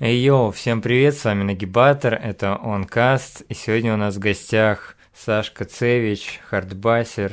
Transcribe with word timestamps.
Йоу, 0.00 0.52
всем 0.52 0.80
привет, 0.80 1.16
с 1.16 1.24
вами 1.24 1.42
Нагибатор, 1.42 2.14
это 2.14 2.56
OnCast, 2.62 3.44
и 3.48 3.54
сегодня 3.54 3.94
у 3.94 3.96
нас 3.96 4.14
в 4.14 4.20
гостях 4.20 4.96
Сашка 5.12 5.64
Севич, 5.64 6.38
хардбасер. 6.44 7.32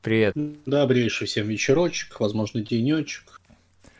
Привет. 0.00 0.32
Добрейший 0.64 1.26
всем 1.26 1.46
вечерочек, 1.46 2.18
возможно, 2.18 2.62
денечек. 2.62 3.38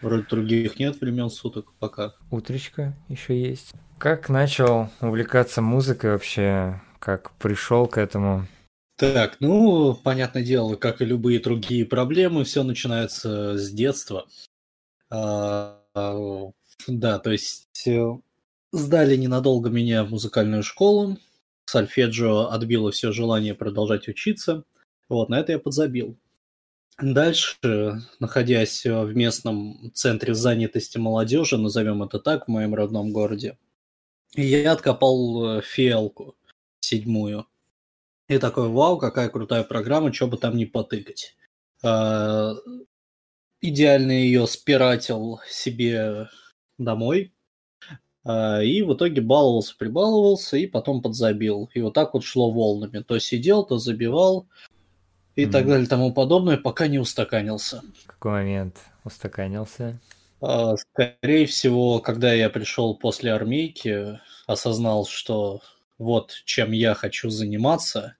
Вроде 0.00 0.22
других 0.22 0.78
нет 0.78 0.98
времен 1.02 1.28
суток 1.28 1.74
пока. 1.78 2.14
Утречка 2.30 2.94
еще 3.10 3.38
есть. 3.38 3.72
Как 3.98 4.30
начал 4.30 4.88
увлекаться 5.02 5.60
музыкой 5.60 6.12
вообще? 6.12 6.80
Как 6.98 7.32
пришел 7.32 7.86
к 7.86 7.98
этому? 7.98 8.46
Так, 8.96 9.36
ну, 9.40 9.94
понятное 9.94 10.42
дело, 10.42 10.76
как 10.76 11.02
и 11.02 11.04
любые 11.04 11.40
другие 11.40 11.84
проблемы, 11.84 12.44
все 12.44 12.62
начинается 12.62 13.58
с 13.58 13.70
детства. 13.70 14.24
Да, 16.86 17.18
то 17.18 17.30
есть 17.30 17.86
э, 17.86 18.06
сдали 18.72 19.16
ненадолго 19.16 19.68
меня 19.68 20.04
в 20.04 20.10
музыкальную 20.10 20.62
школу, 20.62 21.18
сольфеджио 21.64 22.50
отбило 22.50 22.90
все 22.92 23.12
желание 23.12 23.54
продолжать 23.54 24.08
учиться, 24.08 24.64
вот, 25.08 25.28
на 25.28 25.40
это 25.40 25.52
я 25.52 25.58
подзабил. 25.58 26.16
Дальше, 27.00 28.02
находясь 28.18 28.84
в 28.84 29.14
местном 29.14 29.92
центре 29.94 30.34
занятости 30.34 30.98
молодежи, 30.98 31.56
назовем 31.56 32.02
это 32.02 32.18
так, 32.18 32.46
в 32.46 32.50
моем 32.50 32.74
родном 32.74 33.12
городе, 33.12 33.56
я 34.34 34.72
откопал 34.72 35.58
э, 35.58 35.62
фиалку 35.62 36.36
седьмую. 36.80 37.46
И 38.28 38.38
такой, 38.38 38.68
вау, 38.68 38.98
какая 38.98 39.28
крутая 39.30 39.64
программа, 39.64 40.12
что 40.12 40.26
бы 40.26 40.36
там 40.36 40.56
не 40.56 40.66
потыкать. 40.66 41.34
А, 41.82 42.54
идеально 43.60 44.12
ее 44.12 44.46
спиратил 44.46 45.40
себе 45.48 46.28
домой. 46.78 47.32
А, 48.24 48.62
и 48.62 48.82
в 48.82 48.94
итоге 48.94 49.20
баловался, 49.20 49.76
прибаловался, 49.76 50.56
и 50.56 50.66
потом 50.66 51.02
подзабил. 51.02 51.70
И 51.74 51.80
вот 51.80 51.94
так 51.94 52.14
вот 52.14 52.24
шло 52.24 52.50
волнами. 52.50 53.00
То 53.00 53.18
сидел, 53.18 53.64
то 53.64 53.78
забивал, 53.78 54.46
и 55.34 55.44
mm-hmm. 55.44 55.50
так 55.50 55.66
далее, 55.66 55.86
тому 55.86 56.12
подобное, 56.12 56.56
пока 56.56 56.88
не 56.88 56.98
устаканился. 56.98 57.82
В 58.04 58.06
какой 58.06 58.32
момент 58.32 58.76
устаканился? 59.04 60.00
А, 60.40 60.76
скорее 60.76 61.46
всего, 61.46 62.00
когда 62.00 62.32
я 62.32 62.50
пришел 62.50 62.96
после 62.96 63.32
армейки, 63.32 64.20
осознал, 64.46 65.06
что 65.06 65.60
вот 65.96 66.32
чем 66.44 66.72
я 66.72 66.94
хочу 66.94 67.30
заниматься, 67.30 68.16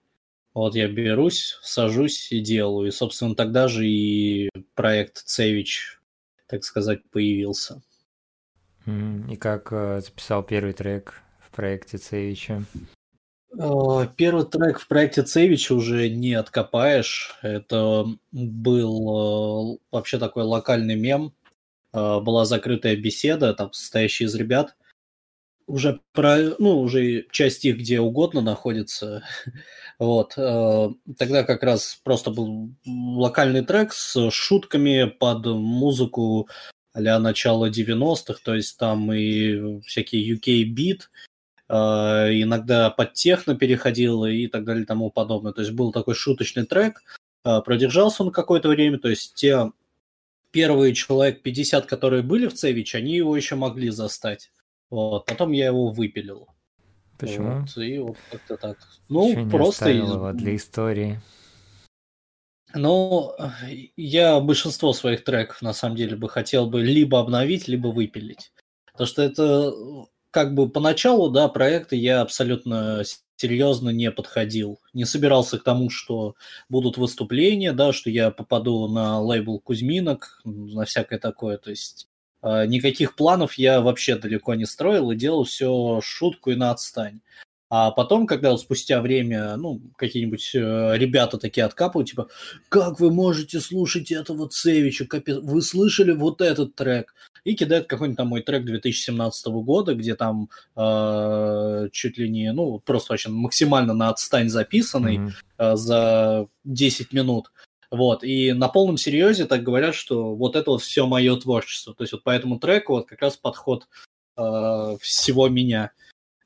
вот 0.53 0.75
я 0.75 0.87
берусь, 0.87 1.57
сажусь 1.61 2.31
и 2.31 2.39
делаю. 2.39 2.87
И, 2.87 2.91
собственно, 2.91 3.35
тогда 3.35 3.67
же 3.67 3.87
и 3.87 4.49
проект 4.73 5.17
Цевич, 5.17 5.99
так 6.47 6.63
сказать, 6.63 7.01
появился. 7.11 7.81
И 9.29 9.35
как 9.35 9.71
э, 9.71 10.01
записал 10.01 10.43
первый 10.43 10.73
трек 10.73 11.21
в 11.39 11.51
проекте 11.51 11.97
Цевича? 11.97 12.63
Э, 13.57 14.07
первый 14.15 14.45
трек 14.45 14.79
в 14.79 14.87
проекте 14.87 15.23
Цевича 15.23 15.73
уже 15.73 16.09
не 16.09 16.33
откопаешь. 16.33 17.35
Это 17.41 18.05
был 18.31 19.75
э, 19.75 19.77
вообще 19.91 20.17
такой 20.17 20.43
локальный 20.43 20.95
мем. 20.95 21.33
Была 21.91 22.45
закрытая 22.45 22.95
беседа, 22.95 23.55
там 23.55 23.73
состоящая 23.73 24.25
из 24.25 24.35
ребят. 24.35 24.75
Уже 25.65 26.01
про, 26.13 26.37
ну, 26.59 26.81
уже 26.81 27.25
часть 27.31 27.65
их 27.65 27.77
где 27.77 27.99
угодно 27.99 28.41
находится. 28.41 29.23
Вот. 29.97 30.35
Тогда 30.35 31.43
как 31.43 31.61
раз 31.61 31.99
просто 32.05 32.31
был 32.31 32.69
локальный 32.85 33.65
трек 33.65 33.91
с 33.91 34.29
шутками 34.31 35.03
под 35.09 35.45
музыку 35.47 36.47
а 36.93 37.19
начала 37.19 37.69
90-х, 37.69 38.39
то 38.43 38.55
есть 38.55 38.77
там 38.77 39.11
и 39.13 39.81
всякие 39.81 40.35
UK-бит, 40.35 41.09
э, 41.67 41.73
иногда 41.73 42.89
под 42.89 43.13
техно 43.13 43.55
переходил 43.55 44.25
и 44.25 44.47
так 44.47 44.65
далее 44.65 44.83
и 44.83 44.87
тому 44.87 45.11
подобное. 45.11 45.53
То 45.53 45.61
есть 45.61 45.73
был 45.73 45.91
такой 45.91 46.15
шуточный 46.15 46.65
трек, 46.65 47.03
э, 47.45 47.61
продержался 47.61 48.23
он 48.23 48.31
какое-то 48.31 48.69
время, 48.69 48.97
то 48.97 49.09
есть 49.09 49.35
те 49.35 49.71
первые 50.51 50.93
человек 50.93 51.41
50, 51.41 51.85
которые 51.85 52.23
были 52.23 52.47
в 52.47 52.53
Цевич, 52.53 52.95
они 52.95 53.15
его 53.15 53.35
еще 53.35 53.55
могли 53.55 53.89
застать. 53.89 54.51
Вот. 54.89 55.25
Потом 55.25 55.51
я 55.51 55.67
его 55.67 55.89
выпилил. 55.89 56.47
Почему? 57.19 57.61
Вот, 57.61 57.77
и 57.77 57.99
вот 57.99 58.17
как-то 58.31 58.57
так. 58.57 58.77
Ну, 59.09 59.29
Еще 59.29 59.49
просто... 59.49 59.93
Не 59.93 59.99
его 59.99 60.31
для 60.31 60.55
истории. 60.55 61.21
Ну, 62.73 63.33
я 63.95 64.39
большинство 64.39 64.93
своих 64.93 65.23
треков, 65.23 65.61
на 65.61 65.73
самом 65.73 65.95
деле, 65.95 66.15
бы 66.15 66.29
хотел 66.29 66.67
бы 66.67 66.81
либо 66.81 67.19
обновить, 67.19 67.67
либо 67.67 67.87
выпилить. 67.87 68.51
Потому 68.91 69.07
что 69.07 69.21
это 69.23 69.73
как 70.31 70.53
бы 70.53 70.69
поначалу, 70.69 71.29
да, 71.29 71.47
проекты 71.47 71.95
я 71.95 72.21
абсолютно 72.21 73.03
серьезно 73.35 73.89
не 73.89 74.11
подходил. 74.11 74.79
Не 74.93 75.05
собирался 75.05 75.57
к 75.57 75.63
тому, 75.63 75.89
что 75.89 76.35
будут 76.67 76.97
выступления, 76.97 77.71
да, 77.71 77.93
что 77.93 78.09
я 78.09 78.31
попаду 78.31 78.87
на 78.87 79.19
лейбл 79.21 79.59
Кузьминок, 79.59 80.41
на 80.43 80.85
всякое 80.85 81.19
такое. 81.19 81.57
То 81.57 81.69
есть 81.69 82.07
э, 82.43 82.65
никаких 82.65 83.15
планов 83.15 83.53
я 83.53 83.81
вообще 83.81 84.15
далеко 84.15 84.55
не 84.55 84.65
строил 84.65 85.11
и 85.11 85.15
делал 85.15 85.45
все 85.45 85.99
шутку 86.03 86.51
и 86.51 86.55
на 86.55 86.71
отстань. 86.71 87.21
А 87.69 87.91
потом, 87.91 88.25
когда 88.25 88.49
вот 88.49 88.61
спустя 88.61 88.99
время, 88.99 89.55
ну, 89.55 89.79
какие-нибудь 89.95 90.55
э, 90.55 90.97
ребята 90.97 91.37
такие 91.37 91.65
откапывают, 91.65 92.09
типа, 92.09 92.27
как 92.67 92.99
вы 92.99 93.11
можете 93.11 93.59
слушать 93.59 94.11
этого 94.11 94.49
Цевича, 94.49 95.05
капец, 95.05 95.37
вы 95.37 95.61
слышали 95.61 96.11
вот 96.11 96.41
этот 96.41 96.73
трек? 96.73 97.13
И 97.43 97.53
кидают 97.55 97.85
какой-нибудь 97.85 98.17
там 98.17 98.27
мой 98.29 98.41
трек 98.41 98.65
2017 98.65 99.47
года, 99.47 99.93
где 99.93 100.15
там 100.15 100.49
э, 100.75 101.89
чуть 101.91 102.17
ли 102.17 102.27
не, 102.27 102.51
ну, 102.53 102.79
просто 102.79 103.13
вообще 103.13 103.29
максимально 103.29 103.93
на 103.93 104.09
отстань 104.09 104.49
записанный 104.49 105.17
mm-hmm. 105.17 105.31
э, 105.59 105.75
за 105.75 106.47
10 106.63 107.13
минут. 107.13 107.51
Вот, 107.91 108.23
и 108.23 108.53
на 108.53 108.67
полном 108.67 108.97
серьезе 108.97 109.45
так 109.45 109.63
говорят, 109.63 109.93
что 109.93 110.35
вот 110.35 110.55
это 110.55 110.71
вот 110.71 110.81
все 110.81 111.05
мое 111.05 111.35
творчество. 111.37 111.93
То 111.93 112.03
есть 112.03 112.13
вот 112.13 112.23
по 112.23 112.31
этому 112.31 112.59
треку 112.59 112.93
вот 112.93 113.07
как 113.07 113.21
раз 113.21 113.37
подход 113.37 113.87
э, 114.37 114.97
всего 115.01 115.49
меня. 115.49 115.91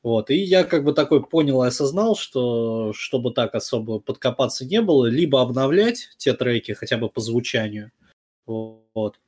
Вот, 0.03 0.29
и 0.29 0.35
я 0.35 0.65
как 0.65 0.83
бы 0.83 0.91
такой 0.91 1.25
понял 1.25 1.63
и 1.63 1.67
осознал, 1.67 2.17
что 2.17 2.91
чтобы 2.93 3.31
так 3.31 3.55
особо 3.55 3.99
подкопаться 3.99 4.65
не 4.65 4.81
было, 4.81 5.05
либо 5.05 5.41
обновлять 5.41 6.09
те 6.17 6.33
треки 6.33 6.73
хотя 6.73 6.97
бы 6.97 7.07
по 7.07 7.21
звучанию, 7.21 7.89
вот, 8.45 9.21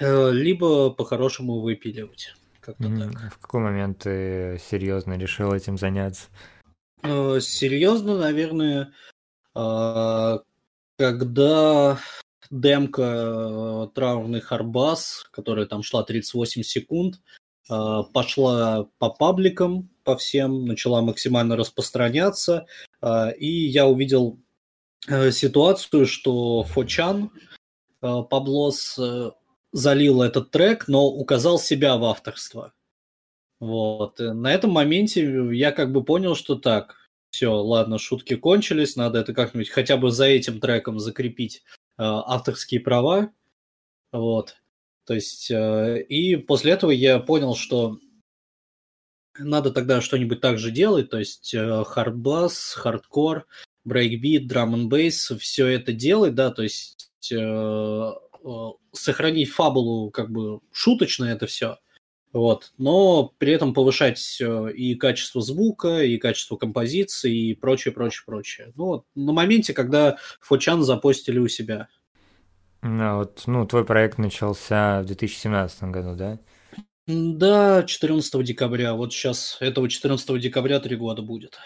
э, 0.00 0.30
либо 0.32 0.88
по-хорошему 0.88 1.60
выпиливать. 1.60 2.34
Как-то 2.60 2.84
mm, 2.84 3.12
так. 3.12 3.34
В 3.34 3.38
какой 3.40 3.60
момент 3.60 3.98
ты 4.04 4.58
серьезно 4.70 5.18
решил 5.18 5.52
этим 5.52 5.76
заняться? 5.76 6.28
Э, 7.02 7.38
серьезно, 7.38 8.16
наверное, 8.16 8.94
э, 9.54 10.38
когда 10.96 11.98
демка 12.50 13.90
траурный 13.94 14.40
харбас, 14.40 15.26
которая 15.30 15.66
там 15.66 15.82
шла 15.82 16.04
38 16.04 16.62
секунд, 16.62 17.20
пошла 17.68 18.86
по 18.98 19.10
пабликам, 19.10 19.90
по 20.06 20.16
всем, 20.16 20.64
начала 20.66 21.02
максимально 21.02 21.56
распространяться, 21.56 22.66
а, 23.02 23.30
и 23.30 23.48
я 23.48 23.86
увидел 23.86 24.38
э, 25.08 25.32
ситуацию, 25.32 26.06
что 26.06 26.62
Фочан 26.62 27.32
э, 28.00 28.22
Паблос 28.30 28.96
э, 28.98 29.32
залил 29.72 30.22
этот 30.22 30.52
трек, 30.52 30.86
но 30.86 31.06
указал 31.06 31.58
себя 31.58 31.96
в 31.96 32.04
авторство. 32.04 32.72
Вот. 33.58 34.20
На 34.20 34.54
этом 34.54 34.70
моменте 34.70 35.48
я 35.52 35.72
как 35.72 35.92
бы 35.92 36.04
понял, 36.04 36.36
что 36.36 36.54
так, 36.54 36.94
все, 37.30 37.52
ладно, 37.52 37.98
шутки 37.98 38.36
кончились, 38.36 38.94
надо 38.94 39.18
это 39.18 39.34
как-нибудь 39.34 39.70
хотя 39.70 39.96
бы 39.96 40.12
за 40.12 40.26
этим 40.26 40.60
треком 40.60 41.00
закрепить 41.00 41.64
авторские 41.98 42.80
права. 42.80 43.32
Вот. 44.12 44.56
То 45.04 45.14
есть, 45.14 45.50
и 45.50 46.36
после 46.36 46.72
этого 46.72 46.90
я 46.90 47.18
понял, 47.18 47.54
что 47.54 47.98
надо 49.38 49.70
тогда 49.70 50.00
что-нибудь 50.00 50.40
так 50.40 50.58
же 50.58 50.70
делать, 50.70 51.10
то 51.10 51.18
есть 51.18 51.54
хардбас, 51.86 52.74
хардкор, 52.74 53.46
брейкбит, 53.84 54.46
драм 54.46 54.74
н 54.74 54.88
бейс, 54.88 55.32
все 55.38 55.66
это 55.66 55.92
делать, 55.92 56.34
да, 56.34 56.50
то 56.50 56.62
есть 56.62 57.10
э, 57.32 58.12
сохранить 58.92 59.50
фабулу 59.50 60.10
как 60.10 60.30
бы 60.30 60.60
шуточно 60.72 61.24
это 61.24 61.46
все, 61.46 61.78
вот, 62.32 62.72
но 62.76 63.32
при 63.38 63.52
этом 63.52 63.72
повышать 63.72 64.42
и 64.74 64.94
качество 64.96 65.40
звука, 65.40 66.02
и 66.02 66.18
качество 66.18 66.56
композиции, 66.56 67.34
и 67.34 67.54
прочее, 67.54 67.94
прочее, 67.94 68.24
прочее. 68.26 68.72
Ну, 68.74 68.84
вот, 68.84 69.04
на 69.14 69.32
моменте, 69.32 69.72
когда 69.72 70.18
Фочан 70.40 70.82
запостили 70.82 71.38
у 71.38 71.48
себя. 71.48 71.88
Ну, 72.82 73.16
вот, 73.16 73.44
ну, 73.46 73.66
твой 73.66 73.86
проект 73.86 74.18
начался 74.18 75.00
в 75.02 75.06
2017 75.06 75.84
году, 75.84 76.14
да? 76.14 76.38
Да, 77.06 77.84
14 77.84 78.44
декабря. 78.44 78.94
Вот 78.94 79.12
сейчас 79.12 79.58
этого 79.60 79.88
14 79.88 80.40
декабря 80.40 80.80
три 80.80 80.96
года 80.96 81.22
будет. 81.22 81.58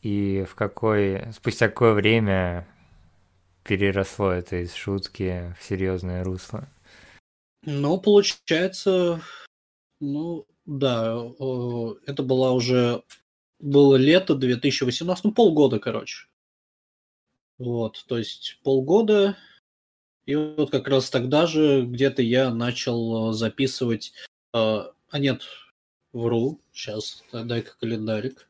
И 0.00 0.44
в 0.48 0.54
какой, 0.54 1.32
спустя 1.32 1.68
какое 1.68 1.92
время 1.92 2.66
переросло 3.64 4.30
это 4.30 4.62
из 4.62 4.72
шутки 4.72 5.54
в 5.58 5.64
серьезное 5.64 6.24
русло? 6.24 6.68
Ну, 7.64 8.00
получается, 8.00 9.20
ну, 10.00 10.46
да, 10.64 11.16
это 12.06 12.22
была 12.22 12.52
уже 12.52 13.02
было 13.58 13.96
лето 13.96 14.34
2018, 14.36 15.24
ну 15.24 15.32
полгода, 15.32 15.78
короче. 15.80 16.28
Вот, 17.58 18.04
то 18.06 18.18
есть 18.18 18.60
полгода, 18.62 19.36
и 20.26 20.34
вот 20.34 20.70
как 20.70 20.88
раз 20.88 21.10
тогда 21.10 21.46
же 21.46 21.82
где-то 21.84 22.22
я 22.22 22.50
начал 22.50 23.32
записывать, 23.32 24.12
э, 24.56 24.90
а 25.10 25.18
нет, 25.18 25.42
вру, 26.12 26.60
сейчас, 26.72 27.22
дай-ка 27.32 27.76
календарик. 27.78 28.48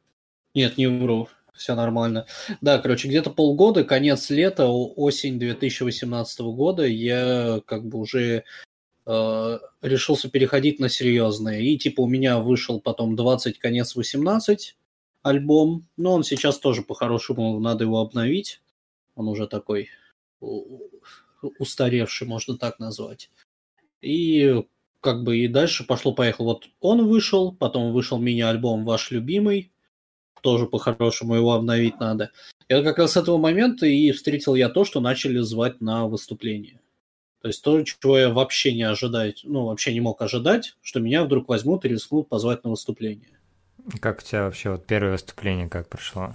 Нет, 0.55 0.79
не 0.79 0.87
вру, 0.87 1.29
все 1.55 1.75
нормально. 1.75 2.27
Да, 2.61 2.79
короче, 2.79 3.09
где-то 3.09 3.31
полгода, 3.31 3.85
конец 3.85 4.31
лета, 4.31 4.69
осень 4.69 5.39
2018 5.39 6.41
года 6.41 6.87
я 6.87 7.61
как 7.67 7.85
бы 7.87 7.99
уже 7.99 8.45
э, 9.07 9.59
решился 9.83 10.31
переходить 10.31 10.79
на 10.81 10.89
серьезные. 10.89 11.65
И 11.67 11.79
типа 11.79 12.03
у 12.03 12.09
меня 12.09 12.39
вышел 12.39 12.81
потом 12.81 13.17
20, 13.17 13.59
конец 13.59 13.97
18 13.97 14.77
альбом, 15.23 15.87
но 15.97 16.15
он 16.15 16.25
сейчас 16.25 16.59
тоже 16.59 16.83
по-хорошему 16.83 17.59
надо 17.59 17.85
его 17.85 18.01
обновить. 18.01 18.61
Он 19.15 19.29
уже 19.29 19.47
такой 19.47 19.89
устаревший, 21.59 22.27
можно 22.27 22.57
так 22.57 22.79
назвать. 22.79 23.31
И 24.01 24.63
как 25.07 25.23
бы 25.23 25.39
и 25.39 25.47
дальше 25.47 25.87
пошло-поехало. 25.87 26.47
Вот 26.47 26.69
он 26.81 27.07
вышел, 27.07 27.53
потом 27.53 27.93
вышел 27.93 28.19
мини-альбом 28.19 28.85
«Ваш 28.85 29.13
любимый», 29.13 29.71
тоже 30.43 30.67
по-хорошему 30.67 31.37
его 31.37 31.53
обновить 31.53 32.01
надо. 32.01 32.33
И 32.69 32.75
вот 32.75 32.83
как 32.83 32.99
раз 32.99 33.13
с 33.13 33.17
этого 33.17 33.39
момента 33.39 33.87
и 33.87 34.11
встретил 34.11 34.57
я 34.57 34.69
то, 34.69 34.85
что 34.85 35.01
начали 35.01 35.39
звать 35.39 35.81
на 35.81 36.09
выступление. 36.09 36.81
То 37.41 37.49
есть 37.49 37.63
то, 37.63 37.81
чего 37.83 38.19
я 38.19 38.31
вообще 38.31 38.75
не 38.75 38.83
ожидаю, 38.83 39.33
ну, 39.45 39.67
вообще 39.67 39.93
не 39.93 40.01
мог 40.01 40.21
ожидать, 40.21 40.75
что 40.83 40.99
меня 40.99 41.23
вдруг 41.23 41.49
возьмут 41.49 41.85
и 41.85 41.89
рискнут 41.89 42.29
позвать 42.29 42.65
на 42.65 42.71
выступление. 42.71 43.39
Как 44.01 44.19
у 44.19 44.23
тебя 44.23 44.43
вообще 44.43 44.71
вот 44.71 44.87
первое 44.87 45.13
выступление 45.13 45.69
как 45.69 45.89
прошло? 45.89 46.35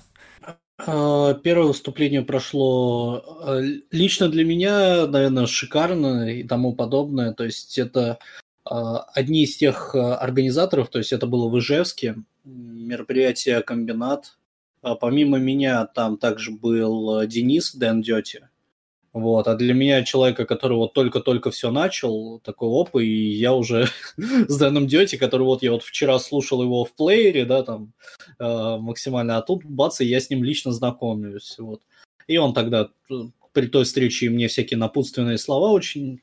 А, 0.87 1.33
первое 1.33 1.67
выступление 1.67 2.21
прошло 2.21 3.21
а, 3.43 3.59
лично 3.91 4.29
для 4.29 4.45
меня, 4.45 5.07
наверное, 5.07 5.45
шикарно 5.45 6.29
и 6.29 6.43
тому 6.43 6.73
подобное. 6.73 7.33
То 7.33 7.43
есть 7.43 7.77
это 7.77 8.19
одни 8.63 9.43
из 9.43 9.57
тех 9.57 9.95
организаторов, 9.95 10.89
то 10.89 10.99
есть 10.99 11.13
это 11.13 11.27
было 11.27 11.49
в 11.49 11.57
Ижевске, 11.59 12.15
мероприятие 12.43 13.61
«Комбинат». 13.61 14.37
Помимо 14.81 15.37
меня 15.37 15.85
там 15.85 16.17
также 16.17 16.51
был 16.51 17.25
Денис 17.27 17.75
Дэн 17.75 18.01
Дёти. 18.01 18.47
Вот, 19.13 19.47
а 19.49 19.55
для 19.55 19.73
меня 19.73 20.03
человека, 20.03 20.45
который 20.45 20.77
вот 20.77 20.93
только-только 20.93 21.51
все 21.51 21.69
начал, 21.69 22.39
такой 22.39 22.69
оп, 22.69 22.95
и 22.95 23.05
я 23.05 23.53
уже 23.53 23.87
с 24.17 24.57
Дэном 24.57 24.87
Дёти, 24.87 25.17
который 25.17 25.43
вот 25.43 25.63
я 25.63 25.73
вот 25.73 25.83
вчера 25.83 26.17
слушал 26.17 26.63
его 26.63 26.85
в 26.85 26.93
плеере, 26.93 27.43
да, 27.43 27.63
там 27.63 27.91
э, 28.39 28.77
максимально, 28.79 29.37
а 29.37 29.41
тут 29.41 29.65
бац, 29.65 29.99
и 29.99 30.05
я 30.05 30.21
с 30.21 30.29
ним 30.29 30.45
лично 30.45 30.71
знакомлюсь, 30.71 31.55
вот. 31.57 31.81
И 32.27 32.37
он 32.37 32.53
тогда 32.53 32.89
э, 33.09 33.13
при 33.51 33.67
той 33.67 33.83
встрече 33.83 34.29
мне 34.29 34.47
всякие 34.47 34.77
напутственные 34.77 35.37
слова 35.37 35.71
очень 35.71 36.21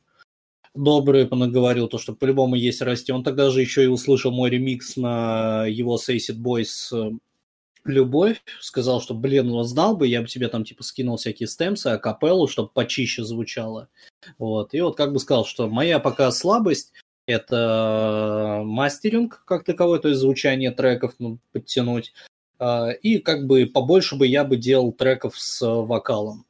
добрые 0.78 1.26
понаговорил, 1.26 1.88
то, 1.88 1.98
что 1.98 2.14
по-любому 2.14 2.54
есть 2.54 2.80
расти. 2.80 3.12
Он 3.12 3.24
тогда 3.24 3.50
же 3.50 3.60
еще 3.60 3.84
и 3.84 3.88
услышал 3.88 4.30
мой 4.30 4.50
ремикс 4.50 4.96
на 4.96 5.66
его 5.66 5.96
It 5.96 6.36
Boys 6.36 7.18
любовь, 7.84 8.42
сказал, 8.60 9.00
что, 9.00 9.14
блин, 9.14 9.48
ну 9.48 9.62
знал 9.62 9.96
бы, 9.96 10.06
я 10.06 10.20
бы 10.20 10.28
тебе 10.28 10.48
там 10.48 10.64
типа 10.64 10.82
скинул 10.82 11.16
всякие 11.16 11.48
стемсы, 11.48 11.88
а 11.88 11.98
капеллу, 11.98 12.46
чтобы 12.46 12.68
почище 12.68 13.24
звучало. 13.24 13.88
Вот. 14.38 14.74
И 14.74 14.80
вот 14.80 14.96
как 14.96 15.12
бы 15.12 15.18
сказал, 15.18 15.44
что 15.44 15.68
моя 15.68 15.98
пока 15.98 16.30
слабость 16.30 16.92
это 17.26 18.62
мастеринг 18.64 19.42
как 19.46 19.64
таковой, 19.64 20.00
то 20.00 20.08
есть 20.08 20.20
звучание 20.20 20.70
треков 20.70 21.14
ну, 21.18 21.38
подтянуть. 21.52 22.12
А, 22.58 22.90
и 22.90 23.18
как 23.18 23.46
бы 23.46 23.66
побольше 23.66 24.16
бы 24.16 24.26
я 24.26 24.44
бы 24.44 24.56
делал 24.56 24.92
треков 24.92 25.38
с 25.38 25.60
вокалом. 25.64 26.44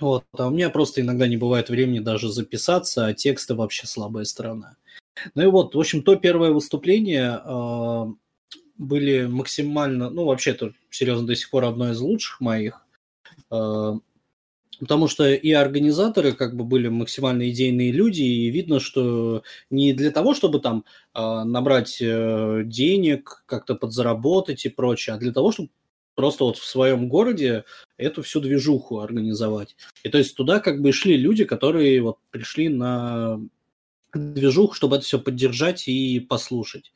Вот. 0.00 0.24
А 0.32 0.48
у 0.48 0.50
меня 0.50 0.70
просто 0.70 1.00
иногда 1.02 1.28
не 1.28 1.36
бывает 1.36 1.68
времени 1.68 2.00
даже 2.00 2.30
записаться, 2.32 3.06
а 3.06 3.14
тексты 3.14 3.54
вообще 3.54 3.86
слабая 3.86 4.24
сторона. 4.24 4.76
Ну 5.34 5.42
и 5.42 5.46
вот, 5.46 5.74
в 5.74 5.78
общем, 5.78 6.02
то 6.02 6.16
первое 6.16 6.50
выступление, 6.50 7.40
а, 7.44 8.06
были 8.78 9.26
максимально, 9.26 10.08
ну, 10.08 10.24
вообще 10.24 10.52
это 10.52 10.72
серьезно 10.88 11.26
до 11.26 11.36
сих 11.36 11.50
пор 11.50 11.64
одно 11.64 11.90
из 11.90 12.00
лучших 12.00 12.40
моих, 12.40 12.86
а, 13.50 13.98
потому 14.78 15.08
что 15.08 15.30
и 15.30 15.52
организаторы 15.52 16.32
как 16.32 16.56
бы 16.56 16.64
были 16.64 16.88
максимально 16.88 17.50
идейные 17.50 17.92
люди, 17.92 18.22
и 18.22 18.50
видно, 18.50 18.80
что 18.80 19.42
не 19.68 19.92
для 19.92 20.10
того, 20.10 20.34
чтобы 20.34 20.60
там 20.60 20.84
а, 21.12 21.44
набрать 21.44 21.98
э, 22.00 22.62
денег, 22.64 23.42
как-то 23.46 23.74
подзаработать 23.74 24.64
и 24.64 24.70
прочее, 24.70 25.16
а 25.16 25.18
для 25.18 25.32
того, 25.32 25.52
чтобы 25.52 25.68
просто 26.14 26.44
вот 26.44 26.58
в 26.58 26.64
своем 26.64 27.08
городе 27.08 27.64
эту 27.96 28.22
всю 28.22 28.40
движуху 28.40 29.00
организовать. 29.00 29.76
И 30.02 30.08
то 30.08 30.18
есть 30.18 30.36
туда 30.36 30.60
как 30.60 30.82
бы 30.82 30.92
шли 30.92 31.16
люди, 31.16 31.44
которые 31.44 32.02
вот 32.02 32.18
пришли 32.30 32.68
на 32.68 33.40
движуху, 34.12 34.74
чтобы 34.74 34.96
это 34.96 35.04
все 35.04 35.18
поддержать 35.18 35.88
и 35.88 36.20
послушать. 36.20 36.92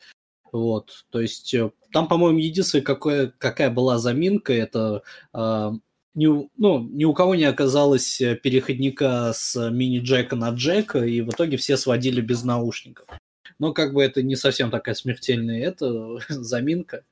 Вот, 0.53 1.05
то 1.11 1.21
есть 1.21 1.53
э, 1.53 1.73
там, 1.93 2.07
по-моему, 2.07 2.39
единственная 2.39 2.85
какая, 2.85 3.33
какая 3.39 3.71
была 3.71 3.99
заминка, 3.99 4.53
это 4.53 5.03
э, 5.33 5.73
ни, 6.15 6.27
ну, 6.57 6.79
ни 6.79 7.05
у 7.05 7.13
кого 7.13 7.35
не 7.35 7.45
оказалось 7.45 8.21
э, 8.21 8.37
переходника 8.37 9.33
с 9.35 9.71
мини-джека 9.71 10.37
на 10.37 10.51
джека, 10.51 11.05
и 11.05 11.23
в 11.23 11.31
итоге 11.31 11.57
все 11.57 11.77
сводили 11.77 12.21
без 12.21 12.45
наушников. 12.45 13.09
Но 13.59 13.73
как 13.73 13.95
бы 13.95 14.03
это 14.03 14.23
не 14.23 14.37
совсем 14.37 14.71
такая 14.71 14.95
смертельная 14.95 15.61
это 15.61 16.19
заминка. 16.29 17.05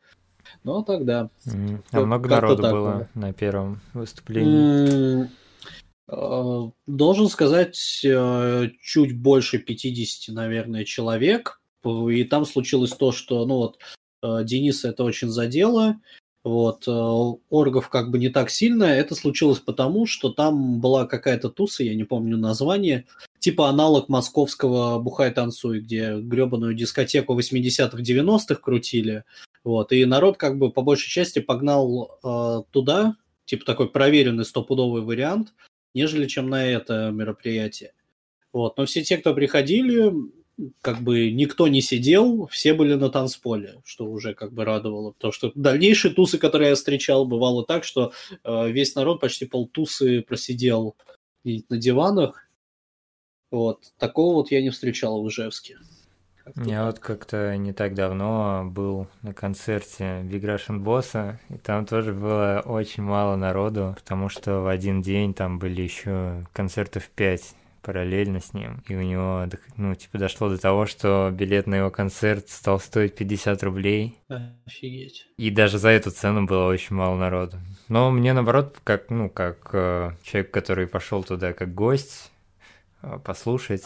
Но 0.65 0.83
тогда. 0.83 1.29
Mm. 1.47 1.83
А 1.91 2.01
много 2.01 2.29
народу 2.29 2.63
было, 2.63 2.71
было 2.71 3.09
на 3.15 3.33
первом 3.33 3.81
выступлении? 3.95 5.29
Mm, 6.09 6.73
должен 6.87 7.29
сказать, 7.29 7.77
чуть 7.77 9.19
больше 9.19 9.59
50, 9.59 10.35
наверное, 10.35 10.85
человек. 10.85 11.61
И 11.85 12.25
там 12.25 12.45
случилось 12.45 12.93
то, 12.93 13.11
что, 13.11 13.45
ну 13.45 13.57
вот, 13.57 13.79
э, 14.23 14.45
Дениса 14.45 14.91
это 14.91 15.03
очень 15.03 15.31
задело, 15.31 15.97
вот, 16.45 16.89
э, 16.89 16.91
Оргов 17.51 17.89
как 17.89 18.11
бы 18.11 18.19
не 18.19 18.29
так 18.29 18.51
сильно. 18.51 18.85
Это 18.85 19.15
случилось 19.15 19.61
потому, 19.61 20.07
что 20.07 20.31
там 20.31 20.81
была 20.81 21.07
какая-то 21.07 21.51
туса, 21.51 21.85
я 21.85 21.95
не 21.95 22.05
помню 22.05 22.37
название, 22.37 23.07
типа 23.39 23.69
аналог 23.69 24.09
московского 24.09 24.99
«Бухай-танцуй», 24.99 25.81
где 25.81 26.19
гребаную 26.19 26.75
дискотеку 26.75 27.39
80-х, 27.39 27.99
90-х 27.99 28.57
крутили. 28.57 29.25
Вот, 29.65 29.93
и 29.93 30.05
народ 30.05 30.39
как 30.39 30.59
бы 30.59 30.73
по 30.73 30.83
большей 30.83 31.09
части 31.09 31.39
погнал 31.39 32.19
э, 32.23 32.63
туда, 32.73 33.17
типа 33.45 33.65
такой 33.65 33.89
проверенный 33.89 34.45
стопудовый 34.45 35.03
вариант, 35.03 35.55
нежели 35.95 36.27
чем 36.27 36.49
на 36.51 36.67
это 36.67 37.11
мероприятие. 37.11 37.93
Вот, 38.53 38.77
но 38.77 38.87
все 38.87 39.03
те, 39.03 39.19
кто 39.19 39.35
приходили, 39.35 40.13
как 40.81 41.01
бы 41.01 41.31
никто 41.31 41.69
не 41.69 41.81
сидел, 41.81 42.47
все 42.49 42.75
были 42.75 42.95
на 42.95 43.09
танцполе, 43.09 43.81
что 43.85 44.07
уже 44.07 44.35
как 44.35 44.53
бы 44.53 44.65
радовало. 44.65 45.13
Потому 45.13 45.33
что 45.33 45.53
дальнейшие 45.55 46.13
тусы, 46.13 46.39
которые 46.39 46.71
я 46.71 46.75
встречал, 46.75 47.25
бывало 47.25 47.65
так, 47.65 47.85
что 47.85 48.13
э, 48.45 48.71
весь 48.71 48.95
народ 48.95 49.21
почти 49.21 49.47
полтусы 49.47 50.23
просидел 50.23 50.97
на 51.45 51.77
диванах. 51.77 52.49
Вот. 53.51 53.93
Такого 53.99 54.35
вот 54.37 54.51
я 54.51 54.63
не 54.63 54.71
встречал 54.71 55.23
в 55.23 55.29
Ижевске. 55.29 55.79
Я 56.57 56.87
вот 56.87 56.99
как-то 56.99 57.57
не 57.57 57.73
так 57.73 57.95
давно 57.95 58.65
был 58.65 59.09
на 59.23 59.33
концерте 59.33 60.23
Big 60.25 60.43
Russian 60.43 60.83
Boss, 60.83 61.37
и 61.49 61.57
там 61.59 61.87
тоже 61.87 62.13
было 62.13 62.63
очень 62.65 63.03
мало 63.03 63.37
народу, 63.37 63.95
потому 63.97 64.29
что 64.29 64.61
в 64.61 64.67
один 64.67 65.03
день 65.03 65.35
там 65.35 65.59
были 65.59 65.83
еще 65.83 66.45
концертов 66.53 67.09
пять 67.09 67.55
параллельно 67.83 68.41
с 68.41 68.55
ним. 68.55 68.83
И 68.89 68.95
у 68.95 69.03
него, 69.03 69.47
ну, 69.77 69.95
типа, 69.95 70.19
дошло 70.19 70.49
до 70.49 70.59
того, 70.59 70.87
что 70.87 71.31
билет 71.33 71.67
на 71.67 71.75
его 71.77 71.91
концерт 71.91 72.49
стал 72.49 72.81
стоить 72.81 73.17
50 73.17 73.63
рублей. 73.65 74.19
Офигеть. 74.67 75.27
И 75.37 75.51
даже 75.51 75.79
за 75.79 75.91
эту 75.91 76.11
цену 76.11 76.47
было 76.47 76.69
очень 76.69 76.97
мало 76.97 77.17
народу. 77.17 77.59
Но 77.89 78.11
мне, 78.11 78.33
наоборот, 78.33 78.79
как, 78.85 79.11
ну, 79.11 79.29
как 79.29 79.71
э, 79.73 80.13
человек, 80.23 80.51
который 80.53 80.87
пошел 80.87 81.25
туда 81.25 81.53
как 81.53 81.75
гость, 81.75 82.31
э, 83.03 83.19
послушать, 83.23 83.85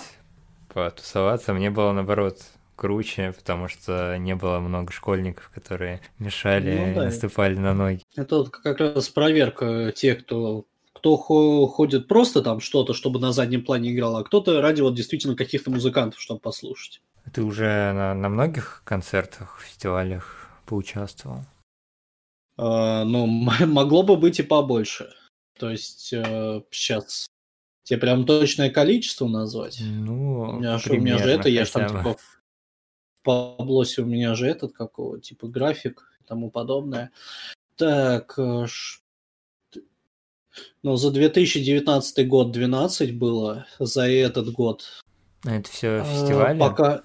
потусоваться, 0.77 1.55
мне 1.55 1.71
было, 1.71 1.93
наоборот, 1.93 2.39
круче, 2.77 3.33
потому 3.33 3.67
что 3.67 4.19
не 4.19 4.35
было 4.35 4.61
много 4.61 4.93
школьников, 4.93 5.51
которые 5.55 6.03
мешали 6.19 6.89
ну, 6.89 6.95
да. 6.95 7.05
наступали 7.05 7.57
на 7.57 7.73
ноги. 7.73 8.03
Это 8.15 8.37
вот 8.37 8.51
как 8.51 8.79
раз 8.79 9.09
проверка 9.09 9.91
тех, 9.97 10.25
кто 10.25 10.67
кто 10.93 11.17
ходит 11.67 12.09
просто 12.09 12.43
там 12.43 12.61
что-то, 12.61 12.93
чтобы 12.93 13.21
на 13.21 13.33
заднем 13.33 13.65
плане 13.65 13.93
играл, 13.93 14.17
а 14.17 14.25
кто-то 14.25 14.61
ради 14.61 14.83
вот 14.83 14.95
действительно 14.95 15.35
каких-то 15.35 15.71
музыкантов, 15.71 16.21
чтобы 16.21 16.41
послушать. 16.41 17.01
Ты 17.33 17.43
уже 17.43 17.93
на, 17.93 18.15
на 18.15 18.29
многих 18.29 18.83
концертах, 18.85 19.61
фестивалях 19.63 20.51
поучаствовал? 20.67 21.45
А, 22.59 23.05
ну, 23.05 23.27
могло 23.67 24.03
бы 24.03 24.17
быть 24.17 24.41
и 24.41 24.43
побольше. 24.43 25.11
То 25.59 25.71
есть 25.71 26.13
э, 26.13 26.63
сейчас 26.71 27.29
тебе 27.87 28.01
прям 28.01 28.27
точное 28.27 28.69
количество 28.69 29.29
назвать? 29.29 29.79
Ну, 29.81 30.41
у 30.41 30.53
меня, 30.55 30.79
примерно, 30.79 30.99
у 30.99 31.05
меня 31.05 31.19
же 31.19 31.31
это, 31.31 31.49
я 31.49 31.65
же 31.65 31.73
там 31.73 31.89
типа 31.89 32.17
Паблосе 33.23 34.03
у 34.03 34.07
меня 34.07 34.35
же 34.35 34.47
этот, 34.47 34.73
какого 34.73 35.21
типа 35.21 35.47
график 35.47 36.03
и 36.21 36.25
тому 36.25 36.51
подобное. 36.51 37.13
Так, 37.77 38.35
э, 38.39 38.67
ну, 40.83 40.97
за 40.97 41.13
2019 41.13 42.29
год 42.29 42.51
12 42.51 43.17
было, 43.17 43.67
за 43.79 44.09
этот 44.09 44.51
год. 44.51 45.01
Это 45.45 45.71
все 45.71 46.03
фестивали? 46.03 46.59
Пока, 46.59 47.03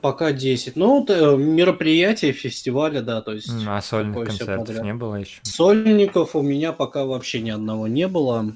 пока 0.00 0.32
10. 0.32 0.76
Ну, 0.76 1.04
это 1.04 1.36
мероприятие 1.36 2.32
фестиваля, 2.32 3.02
да, 3.02 3.20
то 3.20 3.32
есть... 3.32 3.50
А 3.66 3.82
сольных 3.82 4.28
концертов 4.28 4.82
не 4.82 4.94
было 4.94 5.16
еще? 5.16 5.40
Сольников 5.42 6.34
у 6.34 6.40
меня 6.40 6.72
пока 6.72 7.04
вообще 7.04 7.40
ни 7.40 7.50
одного 7.50 7.86
не 7.86 8.08
было. 8.08 8.54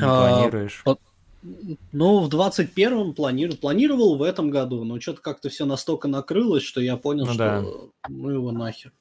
Не 0.00 0.06
планируешь? 0.06 0.82
А, 0.84 0.96
ну, 1.92 2.20
в 2.20 2.28
21-м 2.28 3.14
планирую. 3.14 3.58
Планировал 3.58 4.16
в 4.16 4.22
этом 4.22 4.50
году, 4.50 4.84
но 4.84 5.00
что-то 5.00 5.20
как-то 5.20 5.48
все 5.48 5.64
настолько 5.64 6.08
накрылось, 6.08 6.62
что 6.62 6.80
я 6.80 6.96
понял, 6.96 7.26
ну, 7.26 7.32
что 7.32 7.38
да. 7.38 8.08
ну 8.08 8.30
его 8.30 8.52
нахер. 8.52 8.92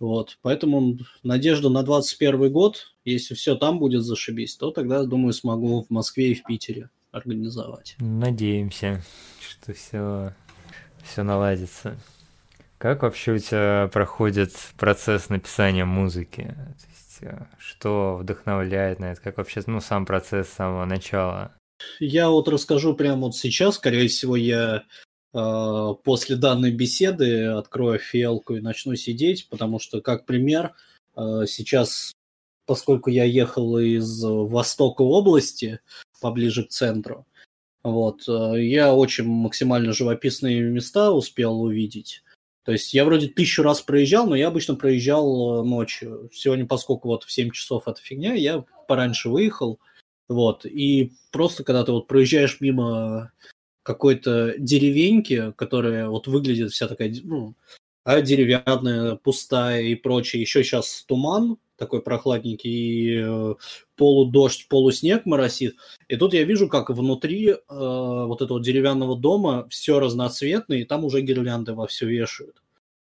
Вот, 0.00 0.38
поэтому 0.42 0.96
надежда 1.24 1.70
на 1.70 1.82
21 1.82 2.52
год, 2.52 2.94
если 3.04 3.34
все 3.34 3.56
там 3.56 3.80
будет 3.80 4.04
зашибись, 4.04 4.56
то 4.56 4.70
тогда, 4.70 5.02
думаю, 5.02 5.32
смогу 5.32 5.82
в 5.82 5.90
Москве 5.90 6.30
и 6.30 6.34
в 6.34 6.44
Питере 6.44 6.88
организовать. 7.10 7.96
Надеемся, 7.98 9.02
что 9.40 9.72
все, 9.72 10.34
все 11.02 11.22
наладится. 11.24 11.98
Как 12.78 13.02
вообще 13.02 13.32
у 13.32 13.38
тебя 13.38 13.90
проходит 13.92 14.52
процесс 14.76 15.30
написания 15.30 15.84
музыки? 15.84 16.54
Есть, 17.20 17.32
что 17.58 18.18
вдохновляет 18.20 18.98
на 18.98 19.12
это? 19.12 19.20
Как 19.20 19.38
вообще, 19.38 19.62
ну, 19.66 19.80
сам 19.80 20.06
процесс 20.06 20.48
с 20.48 20.54
самого 20.54 20.84
начала? 20.84 21.52
Я 22.00 22.28
вот 22.30 22.48
расскажу 22.48 22.94
прямо 22.94 23.22
вот 23.22 23.36
сейчас. 23.36 23.76
Скорее 23.76 24.08
всего, 24.08 24.36
я 24.36 24.84
э, 25.32 25.94
после 26.04 26.36
данной 26.36 26.72
беседы 26.72 27.46
открою 27.46 27.98
фиалку 27.98 28.56
и 28.56 28.60
начну 28.60 28.94
сидеть, 28.96 29.48
потому 29.48 29.78
что, 29.78 30.00
как 30.00 30.26
пример, 30.26 30.74
э, 31.16 31.44
сейчас, 31.46 32.12
поскольку 32.66 33.10
я 33.10 33.24
ехал 33.24 33.78
из 33.78 34.22
востока 34.22 35.02
области, 35.02 35.80
поближе 36.20 36.64
к 36.64 36.70
центру, 36.70 37.26
вот, 37.82 38.28
э, 38.28 38.64
я 38.64 38.92
очень 38.92 39.24
максимально 39.24 39.92
живописные 39.92 40.62
места 40.62 41.12
успел 41.12 41.60
увидеть. 41.60 42.22
То 42.68 42.72
есть 42.72 42.92
я 42.92 43.06
вроде 43.06 43.28
тысячу 43.28 43.62
раз 43.62 43.80
проезжал, 43.80 44.26
но 44.26 44.36
я 44.36 44.48
обычно 44.48 44.74
проезжал 44.74 45.64
ночью. 45.64 46.28
Сегодня, 46.34 46.66
поскольку 46.66 47.08
вот 47.08 47.24
в 47.24 47.32
7 47.32 47.50
часов 47.50 47.88
это 47.88 47.98
фигня, 47.98 48.34
я 48.34 48.62
пораньше 48.86 49.30
выехал, 49.30 49.80
вот, 50.28 50.66
и 50.66 51.14
просто 51.30 51.64
когда 51.64 51.82
ты 51.82 51.92
вот 51.92 52.08
проезжаешь 52.08 52.60
мимо 52.60 53.32
какой-то 53.82 54.52
деревеньки, 54.58 55.54
которая 55.56 56.10
вот 56.10 56.26
выглядит 56.26 56.70
вся 56.72 56.88
такая, 56.88 57.10
ну, 57.24 57.54
а 58.04 58.20
деревянная, 58.20 59.16
пустая 59.16 59.80
и 59.80 59.94
прочее. 59.94 60.42
Еще 60.42 60.62
сейчас 60.62 61.04
туман 61.08 61.56
такой 61.78 62.02
прохладненький, 62.02 62.70
и 62.70 63.22
э, 63.24 63.54
полудождь, 63.96 64.68
полуснег 64.68 65.24
моросит. 65.24 65.76
И 66.08 66.16
тут 66.16 66.34
я 66.34 66.44
вижу, 66.44 66.68
как 66.68 66.90
внутри 66.90 67.50
э, 67.50 67.56
вот 67.68 68.42
этого 68.42 68.60
деревянного 68.60 69.16
дома 69.16 69.66
все 69.70 70.00
разноцветное, 70.00 70.78
и 70.78 70.84
там 70.84 71.04
уже 71.04 71.22
гирлянды 71.22 71.72
во 71.72 71.86
все 71.86 72.06
вешают. 72.06 72.62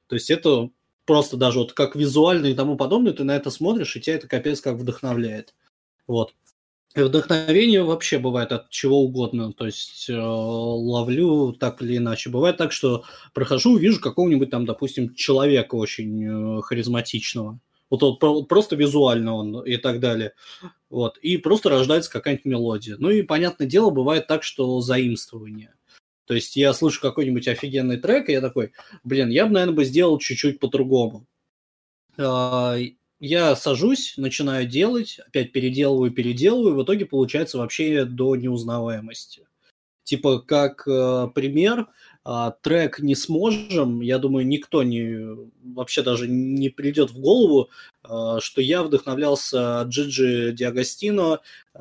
То 0.07 0.15
есть 0.15 0.31
это 0.31 0.71
просто 1.05 1.37
даже 1.37 1.59
вот 1.59 1.73
как 1.73 1.97
визуально 1.97 2.47
и 2.47 2.55
тому 2.55 2.77
подобное, 2.77 3.13
ты 3.13 3.25
на 3.25 3.37
это 3.37 3.51
смотришь, 3.51 3.97
и 3.97 4.01
тебя 4.01 4.17
это 4.17 4.29
капец 4.29 4.61
как 4.61 4.77
вдохновляет. 4.77 5.55
Вот. 6.07 6.33
Вдохновение 6.95 7.85
вообще 7.85 8.19
бывает 8.19 8.51
от 8.51 8.69
чего 8.71 9.01
угодно, 9.03 9.53
то 9.53 9.67
есть 9.67 10.11
э, 10.11 10.17
ловлю 10.17 11.53
так 11.53 11.83
или 11.83 11.99
иначе. 11.99 12.31
Бывает 12.31 12.57
так, 12.57 12.73
что 12.73 13.05
прохожу, 13.33 13.77
вижу 13.77 14.01
какого-нибудь 14.01 14.51
там, 14.51 14.67
допустим, 14.67 15.15
человека 15.15 15.77
очень 15.77 16.59
э, 16.59 16.63
харизматичного, 16.63 17.61
вот, 17.91 18.23
вот 18.23 18.49
просто 18.49 18.77
визуально 18.77 19.35
он 19.35 19.63
и 19.63 19.77
так 19.77 20.01
далее, 20.01 20.33
вот, 20.89 21.19
и 21.19 21.37
просто 21.37 21.69
рождается 21.69 22.11
какая-нибудь 22.11 22.47
мелодия. 22.47 22.97
Ну 22.99 23.11
и, 23.11 23.23
понятное 23.23 23.67
дело, 23.67 23.91
бывает 23.91 24.27
так, 24.27 24.43
что 24.43 24.81
заимствование. 24.81 25.75
То 26.27 26.35
есть 26.35 26.55
я 26.55 26.73
слышу 26.73 27.01
какой-нибудь 27.01 27.49
офигенный 27.49 27.97
трек, 27.97 28.29
и 28.29 28.33
я 28.33 28.41
такой, 28.41 28.73
блин, 29.03 29.31
я 29.31 29.47
бы, 29.47 29.53
наверное, 29.53 29.75
бы 29.75 29.85
сделал 29.85 30.19
чуть-чуть 30.19 30.61
по-другому. 30.61 31.27
А, 32.17 32.77
я 33.19 33.57
сажусь, 33.57 34.15
начинаю 34.17 34.67
делать, 34.67 35.19
опять 35.27 35.53
переделываю, 35.53 36.13
переделываю, 36.13 36.77
в 36.77 36.85
итоге 36.85 37.05
получается 37.05 37.59
вообще 37.59 38.05
до 38.05 38.37
неузнаваемости. 38.37 39.47
Типа, 40.05 40.41
как 40.41 40.87
э, 40.89 41.29
пример, 41.35 41.89
э, 42.31 42.53
трек 42.63 43.01
«Не 43.01 43.15
сможем», 43.15 44.01
я 44.01 44.19
думаю, 44.19 44.47
никто 44.47 44.83
не, 44.83 45.37
вообще 45.75 46.03
даже 46.03 46.29
не 46.29 46.69
придет 46.69 47.11
в 47.11 47.21
голову, 47.21 47.71
э, 48.05 48.39
что 48.41 48.61
я 48.61 48.83
вдохновлялся 48.83 49.83
Джиджи 49.83 50.53
Диагостино, 50.53 51.41
э, 51.75 51.79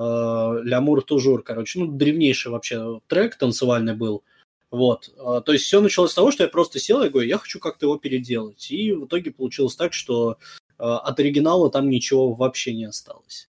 «Лямур 0.63 1.03
Тужур», 1.03 1.43
короче, 1.43 1.79
ну, 1.79 1.87
древнейший 1.87 2.51
вообще 2.51 2.99
трек 3.07 3.35
танцевальный 3.37 3.95
был. 3.95 4.23
Вот. 4.71 5.11
А, 5.17 5.41
то 5.41 5.53
есть 5.53 5.65
все 5.65 5.81
началось 5.81 6.11
с 6.11 6.15
того, 6.15 6.31
что 6.31 6.43
я 6.43 6.49
просто 6.49 6.79
сел 6.79 7.01
и 7.01 7.09
говорю, 7.09 7.27
я 7.27 7.37
хочу 7.37 7.59
как-то 7.59 7.87
его 7.87 7.97
переделать. 7.97 8.69
И 8.71 8.91
в 8.93 9.05
итоге 9.05 9.31
получилось 9.31 9.75
так, 9.75 9.93
что 9.93 10.37
от 10.77 11.19
оригинала 11.19 11.71
там 11.71 11.89
ничего 11.89 12.33
вообще 12.33 12.73
не 12.73 12.85
осталось. 12.85 13.49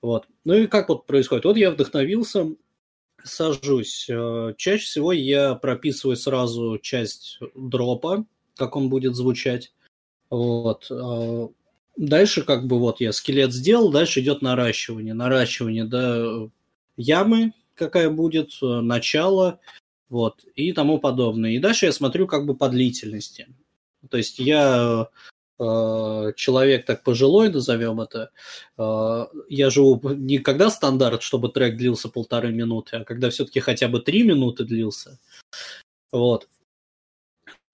Вот. 0.00 0.26
Ну 0.44 0.54
и 0.54 0.66
как 0.66 0.88
вот 0.88 1.06
происходит? 1.06 1.44
Вот 1.44 1.56
я 1.56 1.70
вдохновился, 1.70 2.54
сажусь. 3.24 4.06
Э, 4.08 4.54
чаще 4.56 4.84
всего 4.84 5.12
я 5.12 5.54
прописываю 5.54 6.16
сразу 6.16 6.78
часть 6.82 7.38
дропа, 7.54 8.24
как 8.56 8.76
он 8.76 8.88
будет 8.88 9.14
звучать. 9.14 9.72
Вот. 10.30 10.86
Э, 10.90 11.48
дальше 11.96 12.42
как 12.42 12.66
бы 12.66 12.78
вот 12.78 13.00
я 13.00 13.12
скелет 13.12 13.52
сделал, 13.52 13.90
дальше 13.90 14.20
идет 14.20 14.42
наращивание. 14.42 15.14
Наращивание 15.14 15.84
до 15.84 16.50
ямы, 16.96 17.52
какая 17.74 18.10
будет, 18.10 18.52
начало, 18.60 19.60
вот, 20.08 20.44
и 20.54 20.72
тому 20.72 20.98
подобное. 20.98 21.52
И 21.52 21.58
дальше 21.58 21.86
я 21.86 21.92
смотрю 21.92 22.26
как 22.26 22.46
бы 22.46 22.54
по 22.54 22.68
длительности. 22.68 23.48
То 24.10 24.18
есть 24.18 24.38
я 24.38 25.08
Э, 25.08 25.31
человек 26.36 26.86
так 26.86 27.02
пожилой, 27.02 27.50
назовем 27.50 28.00
это, 28.00 28.30
э, 28.78 29.26
я 29.48 29.70
живу 29.70 30.00
не 30.10 30.38
когда 30.38 30.70
стандарт, 30.70 31.22
чтобы 31.22 31.48
трек 31.50 31.76
длился 31.76 32.08
полторы 32.08 32.52
минуты, 32.52 32.96
а 32.96 33.04
когда 33.04 33.30
все-таки 33.30 33.60
хотя 33.60 33.88
бы 33.88 34.00
три 34.00 34.22
минуты 34.22 34.64
длился. 34.64 35.18
Вот. 36.10 36.48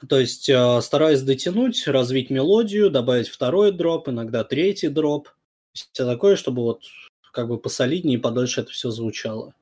То 0.09 0.21
есть 0.21 0.49
э, 0.49 0.81
стараюсь 0.81 1.23
дотянуть, 1.23 1.87
развить 1.87 2.31
мелодию, 2.31 2.91
добавить 2.91 3.29
второй 3.29 3.73
дроп, 3.73 4.09
иногда 4.09 4.45
третий 4.45 4.89
дроп. 4.89 5.29
Все 5.73 6.05
такое, 6.05 6.37
чтобы 6.37 6.63
вот 6.63 6.83
как 7.33 7.49
бы 7.49 7.59
посолиднее 7.59 8.19
и 8.19 8.21
подольше 8.21 8.61
это 8.61 8.71
все 8.71 8.91
звучало. 8.91 9.55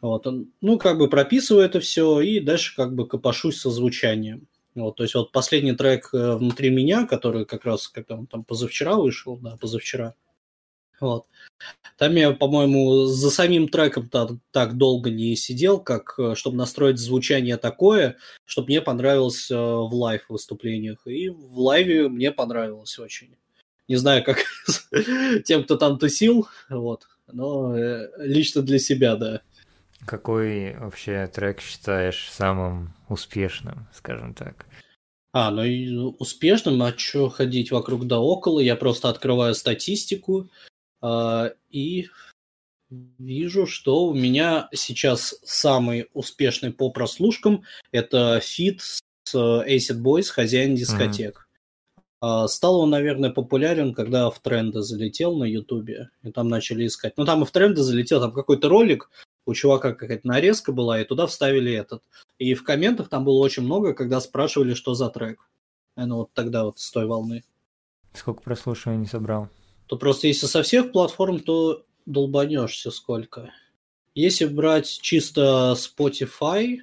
Вот. 0.00 0.26
Ну, 0.60 0.78
как 0.78 0.98
бы 0.98 1.08
прописываю 1.08 1.64
это 1.64 1.80
все 1.80 2.20
и 2.20 2.40
дальше 2.40 2.76
как 2.76 2.94
бы 2.94 3.06
копошусь 3.06 3.60
со 3.60 3.70
звучанием. 3.70 4.46
Вот, 4.74 4.96
то 4.96 5.04
есть 5.04 5.14
вот 5.14 5.30
последний 5.30 5.72
трек 5.72 6.10
э, 6.12 6.34
«Внутри 6.34 6.70
меня», 6.70 7.06
который 7.06 7.44
как 7.44 7.64
раз 7.64 7.88
как 7.88 8.06
там, 8.06 8.26
там 8.26 8.44
позавчера 8.44 8.96
вышел, 8.96 9.36
да, 9.36 9.56
позавчера, 9.60 10.14
вот. 11.00 11.26
Там 11.98 12.14
я, 12.16 12.32
по-моему, 12.32 13.04
за 13.04 13.30
самим 13.30 13.68
треком 13.68 14.08
так, 14.08 14.30
так 14.50 14.76
долго 14.76 15.10
не 15.10 15.36
сидел, 15.36 15.80
как 15.80 16.14
э, 16.18 16.34
чтобы 16.34 16.56
настроить 16.56 16.98
звучание 16.98 17.56
такое, 17.56 18.16
чтобы 18.44 18.68
мне 18.68 18.80
понравилось 18.80 19.50
э, 19.50 19.54
в 19.54 19.94
live 19.94 20.28
выступлениях. 20.28 21.06
И 21.06 21.28
в 21.28 21.58
лайве 21.58 22.08
мне 22.08 22.32
понравилось 22.32 22.98
очень. 22.98 23.36
Не 23.88 23.96
знаю, 23.96 24.24
как 24.24 24.38
тем, 25.44 25.64
кто 25.64 25.76
там 25.76 25.98
тусил, 25.98 26.48
вот, 26.68 27.06
но 27.30 27.74
лично 28.18 28.62
для 28.62 28.78
себя, 28.78 29.16
да. 29.16 29.42
Какой 30.06 30.76
вообще 30.76 31.26
трек 31.26 31.60
считаешь 31.60 32.28
самым 32.30 32.94
успешным, 33.08 33.88
скажем 33.92 34.34
так? 34.34 34.66
А, 35.32 35.50
ну 35.50 35.64
и 35.64 35.88
успешным, 36.18 36.82
а 36.82 36.96
что 36.96 37.28
ходить 37.28 37.72
вокруг 37.72 38.06
да 38.06 38.20
около? 38.20 38.60
Я 38.60 38.76
просто 38.76 39.08
открываю 39.08 39.54
статистику 39.54 40.48
э, 41.02 41.50
и 41.70 42.08
вижу, 43.18 43.66
что 43.66 44.04
у 44.04 44.14
меня 44.14 44.68
сейчас 44.72 45.34
самый 45.42 46.08
успешный 46.12 46.72
по 46.72 46.90
прослушкам 46.90 47.64
это 47.90 48.38
фит 48.40 48.82
с 49.24 49.34
Acid 49.34 50.00
Boys 50.00 50.28
«Хозяин 50.28 50.76
дискотек». 50.76 51.48
Mm-hmm. 52.22 52.48
Стал 52.48 52.80
он, 52.80 52.90
наверное, 52.90 53.30
популярен, 53.30 53.92
когда 53.92 54.30
в 54.30 54.38
тренды 54.38 54.80
залетел 54.80 55.36
на 55.36 55.44
Ютубе, 55.44 56.08
и 56.22 56.30
там 56.30 56.48
начали 56.48 56.86
искать. 56.86 57.18
Ну, 57.18 57.26
там 57.26 57.42
и 57.42 57.44
в 57.44 57.50
тренды 57.50 57.82
залетел, 57.82 58.20
там 58.20 58.32
какой-то 58.32 58.70
ролик 58.70 59.10
у 59.46 59.54
чувака 59.54 59.92
какая-то 59.92 60.26
нарезка 60.26 60.72
была, 60.72 61.00
и 61.00 61.04
туда 61.04 61.26
вставили 61.26 61.72
этот. 61.72 62.02
И 62.38 62.54
в 62.54 62.64
комментах 62.64 63.08
там 63.08 63.24
было 63.24 63.38
очень 63.38 63.62
много, 63.62 63.94
когда 63.94 64.20
спрашивали, 64.20 64.74
что 64.74 64.94
за 64.94 65.08
трек. 65.10 65.48
Ну 65.96 66.16
вот 66.16 66.32
тогда 66.32 66.64
вот 66.64 66.78
с 66.78 66.90
той 66.90 67.06
волны. 67.06 67.44
Сколько 68.12 68.42
прослушиваний 68.42 69.06
собрал? 69.06 69.48
То 69.86 69.96
просто 69.96 70.28
если 70.28 70.46
со 70.46 70.62
всех 70.62 70.92
платформ, 70.92 71.40
то 71.40 71.84
долбанешься 72.06 72.90
сколько. 72.90 73.50
Если 74.14 74.46
брать 74.46 75.00
чисто 75.00 75.76
Spotify, 75.76 76.78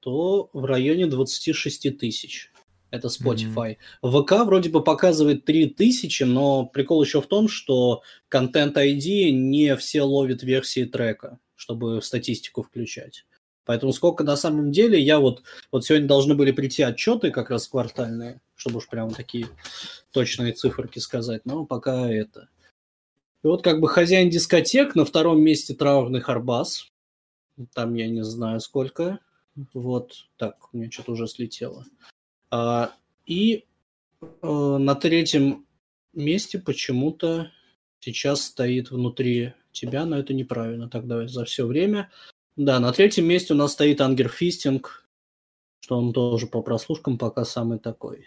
то 0.00 0.48
в 0.52 0.64
районе 0.64 1.06
26 1.06 1.98
тысяч. 1.98 2.52
Это 2.90 3.08
Spotify. 3.08 3.76
Mm-hmm. 4.02 4.22
ВК 4.24 4.46
вроде 4.46 4.70
бы 4.70 4.82
показывает 4.82 5.44
3000, 5.44 6.22
но 6.22 6.64
прикол 6.64 7.02
еще 7.02 7.20
в 7.20 7.26
том, 7.26 7.48
что 7.48 8.02
контент 8.28 8.78
ID 8.78 9.30
не 9.30 9.76
все 9.76 10.02
ловит 10.02 10.42
версии 10.42 10.84
трека, 10.84 11.38
чтобы 11.58 12.00
статистику 12.00 12.62
включать. 12.62 13.26
Поэтому 13.64 13.92
сколько 13.92 14.24
на 14.24 14.36
самом 14.36 14.72
деле, 14.72 14.98
я 14.98 15.18
вот, 15.18 15.42
вот 15.70 15.84
сегодня 15.84 16.06
должны 16.08 16.34
были 16.34 16.52
прийти 16.52 16.82
отчеты 16.82 17.30
как 17.30 17.50
раз 17.50 17.68
квартальные, 17.68 18.40
чтобы 18.54 18.78
уж 18.78 18.88
прям 18.88 19.10
такие 19.10 19.48
точные 20.12 20.52
циферки 20.52 21.00
сказать, 21.00 21.42
но 21.44 21.66
пока 21.66 22.10
это. 22.10 22.48
И 23.42 23.46
вот 23.46 23.62
как 23.62 23.80
бы 23.80 23.88
хозяин 23.88 24.30
дискотек, 24.30 24.94
на 24.94 25.04
втором 25.04 25.42
месте 25.42 25.74
траурный 25.74 26.20
Харбас, 26.20 26.90
там 27.74 27.94
я 27.94 28.08
не 28.08 28.24
знаю 28.24 28.60
сколько, 28.60 29.18
вот, 29.74 30.28
так, 30.36 30.72
у 30.72 30.78
меня 30.78 30.90
что-то 30.90 31.12
уже 31.12 31.26
слетело. 31.26 31.84
А, 32.50 32.92
и 33.26 33.66
а, 34.40 34.78
на 34.78 34.94
третьем 34.94 35.66
месте 36.14 36.58
почему-то 36.58 37.50
сейчас 38.00 38.42
стоит 38.42 38.90
внутри 38.90 39.54
тебя, 39.80 40.04
но 40.04 40.18
это 40.18 40.34
неправильно. 40.34 40.88
Так, 40.88 41.06
давай 41.06 41.28
за 41.28 41.44
все 41.44 41.66
время. 41.66 42.10
Да, 42.56 42.80
на 42.80 42.92
третьем 42.92 43.26
месте 43.26 43.54
у 43.54 43.56
нас 43.56 43.72
стоит 43.72 44.00
Ангер 44.00 44.28
Фистинг, 44.28 45.06
что 45.80 45.98
он 45.98 46.12
тоже 46.12 46.46
по 46.46 46.62
прослушкам 46.62 47.18
пока 47.18 47.44
самый 47.44 47.78
такой. 47.78 48.26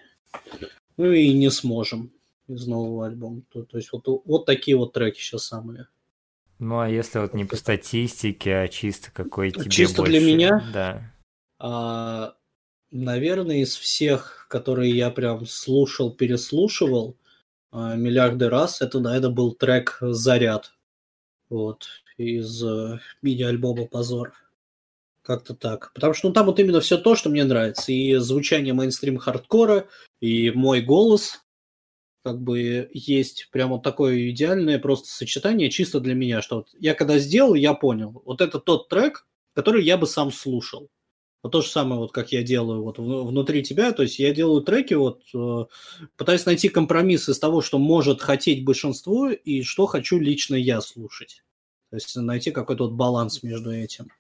Ну 0.98 1.12
и 1.12 1.34
не 1.34 1.50
сможем 1.50 2.12
из 2.48 2.68
нового 2.68 3.08
альбома. 3.08 3.42
То, 3.52 3.64
то 3.64 3.78
есть 3.78 3.92
вот, 3.92 4.08
вот 4.08 4.46
такие 4.46 4.78
вот 4.78 4.94
треки 4.94 5.20
сейчас 5.20 5.46
самые. 5.46 5.88
Ну 6.60 6.80
а 6.80 6.90
если 6.90 7.20
вот 7.20 7.34
не 7.34 7.44
по 7.44 7.56
статистике, 7.56 8.56
а 8.56 8.68
чисто 8.68 9.12
какой 9.12 9.52
тебе 9.52 9.70
Чисто 9.70 10.04
больше... 10.04 10.12
для 10.12 10.22
меня? 10.22 10.64
Да. 10.72 11.12
А, 11.60 12.36
наверное, 12.92 13.58
из 13.58 13.76
всех, 13.76 14.46
которые 14.50 14.92
я 14.92 15.10
прям 15.10 15.46
слушал, 15.46 16.12
переслушивал 16.12 17.18
а, 17.72 17.96
миллиарды 17.96 18.50
раз, 18.50 18.82
это, 18.82 19.00
да, 19.00 19.16
это 19.16 19.30
был 19.30 19.54
трек 19.54 19.98
«Заряд». 20.02 20.74
Вот, 21.52 21.88
из 22.16 22.64
э, 22.64 23.00
мини-альбома 23.22 23.86
«Позор». 23.86 24.34
Как-то 25.22 25.54
так. 25.54 25.92
Потому 25.94 26.14
что 26.14 26.30
ну, 26.30 26.34
там 26.34 26.46
вот 26.46 26.60
именно 26.62 26.80
все 26.80 26.98
то, 26.98 27.14
что 27.18 27.30
мне 27.30 27.44
нравится. 27.44 27.92
И 27.92 28.16
звучание 28.16 28.74
мейнстрим 28.74 29.18
хардкора, 29.18 29.90
и 30.22 30.50
мой 30.52 30.80
голос, 30.80 31.44
как 32.24 32.40
бы 32.40 32.90
есть 32.94 33.50
прямо 33.52 33.74
вот 33.74 33.84
такое 33.84 34.30
идеальное 34.30 34.80
просто 34.80 35.10
сочетание 35.10 35.70
чисто 35.70 36.00
для 36.00 36.14
меня, 36.14 36.42
что 36.42 36.58
вот 36.58 36.70
я 36.80 36.94
когда 36.94 37.18
сделал, 37.18 37.54
я 37.54 37.74
понял, 37.74 38.22
вот 38.24 38.40
это 38.40 38.58
тот 38.58 38.88
трек, 38.88 39.28
который 39.54 39.84
я 39.84 39.98
бы 39.98 40.08
сам 40.08 40.32
слушал. 40.32 40.90
Вот 41.44 41.52
то 41.52 41.62
же 41.62 41.70
самое, 41.70 42.00
вот 42.00 42.12
как 42.12 42.32
я 42.32 42.44
делаю 42.44 42.84
вот 42.84 43.00
внутри 43.00 43.64
тебя, 43.64 43.94
то 43.94 44.04
есть 44.04 44.20
я 44.20 44.34
делаю 44.34 44.62
треки, 44.62 44.94
вот 44.94 45.24
э, 45.34 45.66
пытаюсь 46.16 46.46
найти 46.46 46.70
компромисс 46.70 47.30
из 47.30 47.40
того, 47.40 47.62
что 47.62 47.80
может 47.80 48.22
хотеть 48.22 48.64
большинство 48.64 49.30
и 49.30 49.64
что 49.64 49.88
хочу 49.88 50.20
лично 50.20 50.54
я 50.56 50.82
слушать. 50.82 51.44
То 51.90 51.96
есть 51.96 52.16
найти 52.16 52.52
какой-то 52.52 52.86
вот 52.86 52.94
баланс 52.94 53.42
между 53.42 53.72
этим. 53.72 54.12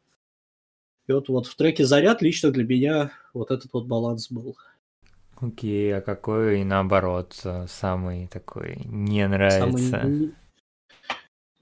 И 1.07 1.13
вот, 1.13 1.29
вот 1.29 1.45
в 1.45 1.55
треке 1.55 1.85
«Заряд» 1.85 2.21
лично 2.21 2.51
для 2.51 2.63
меня 2.63 3.11
вот 3.33 3.51
этот 3.51 3.71
вот 3.73 3.85
баланс 3.85 4.31
был. 4.31 4.57
Окей, 5.35 5.95
а 5.95 6.01
какой, 6.01 6.63
наоборот, 6.63 7.39
э, 7.43 7.65
самый 7.67 8.27
такой 8.27 8.81
не 8.85 9.27
нравится? 9.27 9.89
Самый... 9.89 10.35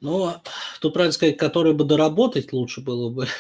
Ну, 0.02 0.34
тут 0.82 0.94
правильно 0.94 1.14
сказать, 1.14 1.38
который 1.38 1.74
бы 1.74 1.84
доработать 1.84 2.54
лучше 2.54 2.82
было 2.82 3.10
бы. 3.10 3.28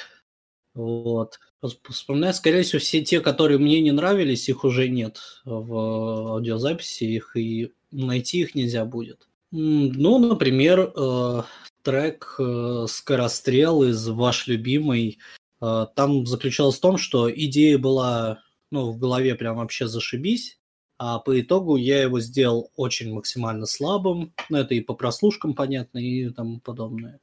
Вот. 0.75 1.39
Вспоминаю, 1.61 2.33
скорее 2.33 2.63
всего, 2.63 2.79
все 2.79 3.03
те, 3.03 3.19
которые 3.19 3.57
мне 3.57 3.81
не 3.81 3.91
нравились, 3.91 4.47
их 4.47 4.63
уже 4.63 4.87
нет 4.87 5.19
в 5.43 6.31
аудиозаписи, 6.33 7.03
их 7.03 7.35
и 7.35 7.73
найти 7.91 8.41
их 8.41 8.55
нельзя 8.55 8.85
будет. 8.85 9.27
Ну, 9.51 10.19
например, 10.19 10.93
э, 10.95 11.43
трек 11.81 12.35
э, 12.39 12.85
«Скорострел» 12.87 13.83
из 13.83 14.07
«Ваш 14.07 14.47
любимый». 14.47 15.19
Э, 15.59 15.87
там 15.95 16.25
заключалось 16.25 16.77
в 16.77 16.81
том, 16.81 16.97
что 16.97 17.33
идея 17.33 17.77
была 17.77 18.41
ну, 18.71 18.91
в 18.91 18.99
голове 18.99 19.35
прям 19.35 19.57
вообще 19.57 19.87
зашибись, 19.87 20.59
а 20.97 21.19
по 21.19 21.39
итогу 21.41 21.75
я 21.75 22.03
его 22.03 22.19
сделал 22.19 22.71
очень 22.75 23.11
максимально 23.11 23.65
слабым. 23.65 24.33
Ну, 24.49 24.57
это 24.59 24.75
и 24.75 24.81
по 24.81 24.93
прослушкам 24.93 25.55
понятно, 25.55 25.97
и 25.97 26.29
тому 26.29 26.59
подобное. 26.59 27.19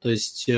То 0.00 0.10
есть 0.10 0.48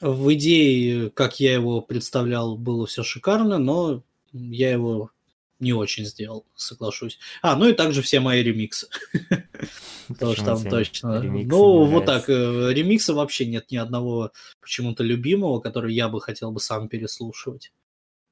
в 0.00 0.32
идее, 0.34 1.10
как 1.10 1.40
я 1.40 1.54
его 1.54 1.80
представлял, 1.80 2.56
было 2.56 2.86
все 2.86 3.02
шикарно, 3.02 3.58
но 3.58 4.02
я 4.32 4.70
его 4.70 5.10
не 5.58 5.72
очень 5.72 6.04
сделал, 6.04 6.46
соглашусь. 6.54 7.18
А, 7.42 7.56
ну 7.56 7.68
и 7.68 7.72
также 7.72 8.02
все 8.02 8.20
мои 8.20 8.42
ремиксы. 8.42 8.88
Потому 10.08 10.34
что 10.34 10.44
там 10.44 10.64
точно. 10.64 11.20
Ну, 11.22 11.84
вот 11.84 12.06
так, 12.06 12.28
э, 12.28 12.72
ремикса 12.72 13.12
вообще 13.12 13.46
нет 13.46 13.70
ни 13.70 13.76
одного 13.76 14.30
почему-то 14.60 15.02
любимого, 15.02 15.60
который 15.60 15.94
я 15.94 16.08
бы 16.08 16.20
хотел 16.20 16.52
бы 16.52 16.60
сам 16.60 16.88
переслушивать. 16.88 17.72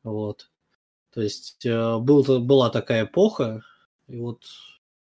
Вот. 0.04 0.50
То 1.12 1.20
есть 1.20 1.66
э, 1.66 1.98
был, 1.98 2.22
была 2.40 2.70
такая 2.70 3.04
эпоха, 3.04 3.62
и 4.06 4.16
вот, 4.18 4.44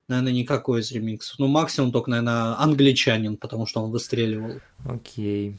наверное, 0.07 0.33
никакой 0.33 0.81
из 0.81 0.91
ремиксов. 0.91 1.37
Ну, 1.37 1.47
максимум 1.47 1.91
только, 1.91 2.09
наверное, 2.09 2.59
англичанин, 2.59 3.37
потому 3.37 3.67
что 3.67 3.83
он 3.83 3.91
выстреливал. 3.91 4.59
Окей. 4.85 5.55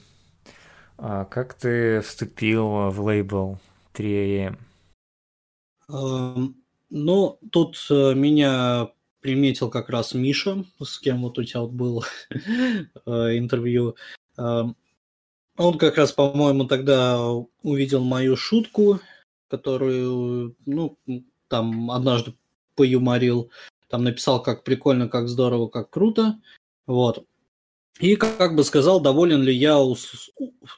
А 0.99 1.25
как 1.27 1.55
ты 1.55 2.01
вступил 2.01 2.91
в 2.91 3.01
лейбл 3.01 3.59
3AM? 3.95 4.59
Эм, 5.89 6.57
ну, 6.91 7.39
тут 7.53 7.77
э, 7.89 8.15
меня 8.15 8.91
приметил 9.21 9.71
как 9.71 9.91
раз 9.91 10.13
Миша, 10.13 10.65
с 10.83 10.99
кем 10.99 11.23
вот 11.23 11.39
у 11.39 11.45
тебя 11.45 11.61
вот 11.61 11.71
был 11.71 12.05
э, 12.31 13.39
интервью. 13.39 13.95
Эм, 14.37 14.77
он 15.57 15.79
как 15.79 15.99
раз, 15.99 16.11
по-моему, 16.11 16.65
тогда 16.65 17.23
увидел 17.63 18.03
мою 18.03 18.37
шутку, 18.37 18.99
которую, 19.49 20.57
ну, 20.67 20.99
там 21.47 21.93
однажды 21.93 22.35
поюморил, 22.75 23.53
там 23.89 24.03
написал, 24.03 24.43
как 24.43 24.65
прикольно, 24.65 25.09
как 25.09 25.29
здорово, 25.29 25.69
как 25.69 25.91
круто. 25.91 26.41
Вот. 26.87 27.25
И 27.99 28.15
как 28.15 28.55
бы 28.55 28.63
сказал, 28.63 29.01
доволен 29.01 29.43
ли 29.43 29.55
я, 29.55 29.77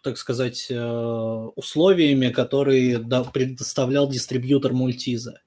так 0.03 0.17
сказать, 0.17 0.69
э, 0.71 1.49
условиями, 1.55 2.31
которые 2.31 2.99
предоставлял 2.99 4.09
дистрибьютор 4.09 4.73
мультиза. 4.73 5.41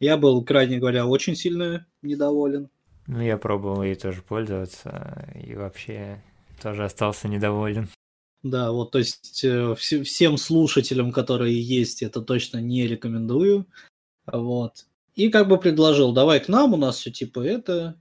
Я 0.00 0.16
был, 0.16 0.42
крайне 0.44 0.78
говоря, 0.78 1.06
очень 1.06 1.36
сильно 1.36 1.86
недоволен. 2.02 2.68
Ну, 3.06 3.20
я 3.20 3.36
пробовал 3.38 3.82
ей 3.82 3.94
тоже 3.94 4.22
пользоваться, 4.22 5.32
и 5.34 5.54
вообще 5.54 6.22
тоже 6.62 6.84
остался 6.84 7.28
недоволен. 7.28 7.88
Да, 8.42 8.72
вот, 8.72 8.90
то 8.90 8.98
есть 8.98 9.44
э, 9.44 9.74
всем 9.76 10.36
слушателям, 10.36 11.12
которые 11.12 11.60
есть, 11.60 12.02
это 12.02 12.22
точно 12.22 12.58
не 12.58 12.86
рекомендую. 12.86 13.66
Вот. 14.26 14.86
И 15.14 15.28
как 15.28 15.48
бы 15.48 15.58
предложил, 15.58 16.12
давай 16.12 16.40
к 16.40 16.48
нам, 16.48 16.72
у 16.72 16.76
нас 16.76 16.96
все 16.96 17.10
типа 17.10 17.40
это, 17.40 18.00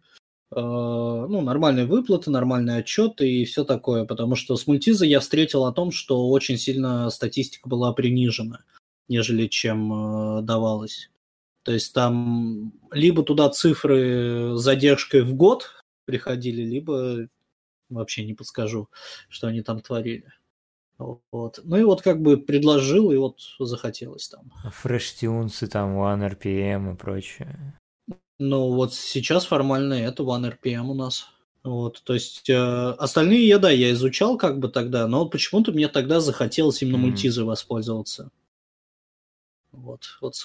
ну, 0.55 1.41
нормальные 1.41 1.85
выплаты, 1.85 2.31
нормальные 2.31 2.77
отчеты 2.77 3.29
и 3.29 3.45
все 3.45 3.63
такое, 3.63 4.05
потому 4.05 4.35
что 4.35 4.55
с 4.55 4.65
мультиза 4.65 5.05
я 5.05 5.19
встретил 5.19 5.65
о 5.65 5.71
том, 5.71 5.91
что 5.91 6.27
очень 6.29 6.57
сильно 6.57 7.09
статистика 7.09 7.69
была 7.69 7.93
принижена, 7.93 8.63
нежели 9.07 9.47
чем 9.47 10.39
э, 10.39 10.41
давалось. 10.41 11.12
То 11.63 11.73
есть 11.73 11.93
там 11.93 12.73
либо 12.91 13.21
туда 13.21 13.49
цифры 13.49 14.55
с 14.55 14.62
задержкой 14.62 15.21
в 15.21 15.35
год 15.35 15.69
приходили, 16.05 16.63
либо 16.63 17.27
вообще 17.89 18.25
не 18.25 18.33
подскажу, 18.33 18.89
что 19.27 19.47
они 19.47 19.62
там 19.62 19.81
творили. 19.81 20.31
Вот. 20.97 21.59
Ну 21.63 21.77
и 21.77 21.83
вот 21.83 22.01
как 22.01 22.21
бы 22.21 22.38
предложил, 22.38 23.12
и 23.12 23.17
вот 23.17 23.39
захотелось 23.59 24.27
там. 24.27 24.51
Фрештюнсы, 24.71 25.67
там 25.67 25.97
One 25.97 26.29
RPM 26.29 26.93
и 26.93 26.97
прочее. 26.97 27.78
Ну, 28.39 28.73
вот 28.73 28.93
сейчас 28.93 29.45
формально 29.45 29.93
это 29.93 30.23
One 30.23 30.58
RPM 30.58 30.88
у 30.88 30.93
нас. 30.93 31.28
Вот, 31.62 32.02
то 32.04 32.13
есть 32.13 32.49
э, 32.49 32.56
остальные 32.56 33.45
я, 33.45 33.60
да, 33.60 33.69
я 33.69 33.91
изучал 33.91 34.38
как 34.38 34.60
бы 34.60 34.69
тогда, 34.69 35.08
но 35.08 35.19
вот 35.19 35.32
почему-то 35.32 35.73
мне 35.73 35.89
тогда 35.89 36.21
захотелось 36.21 36.82
именно 36.82 36.95
mm-hmm. 36.95 36.99
мультизой 36.99 37.43
воспользоваться. 37.43 38.32
Вот, 39.73 40.17
вот 40.21 40.36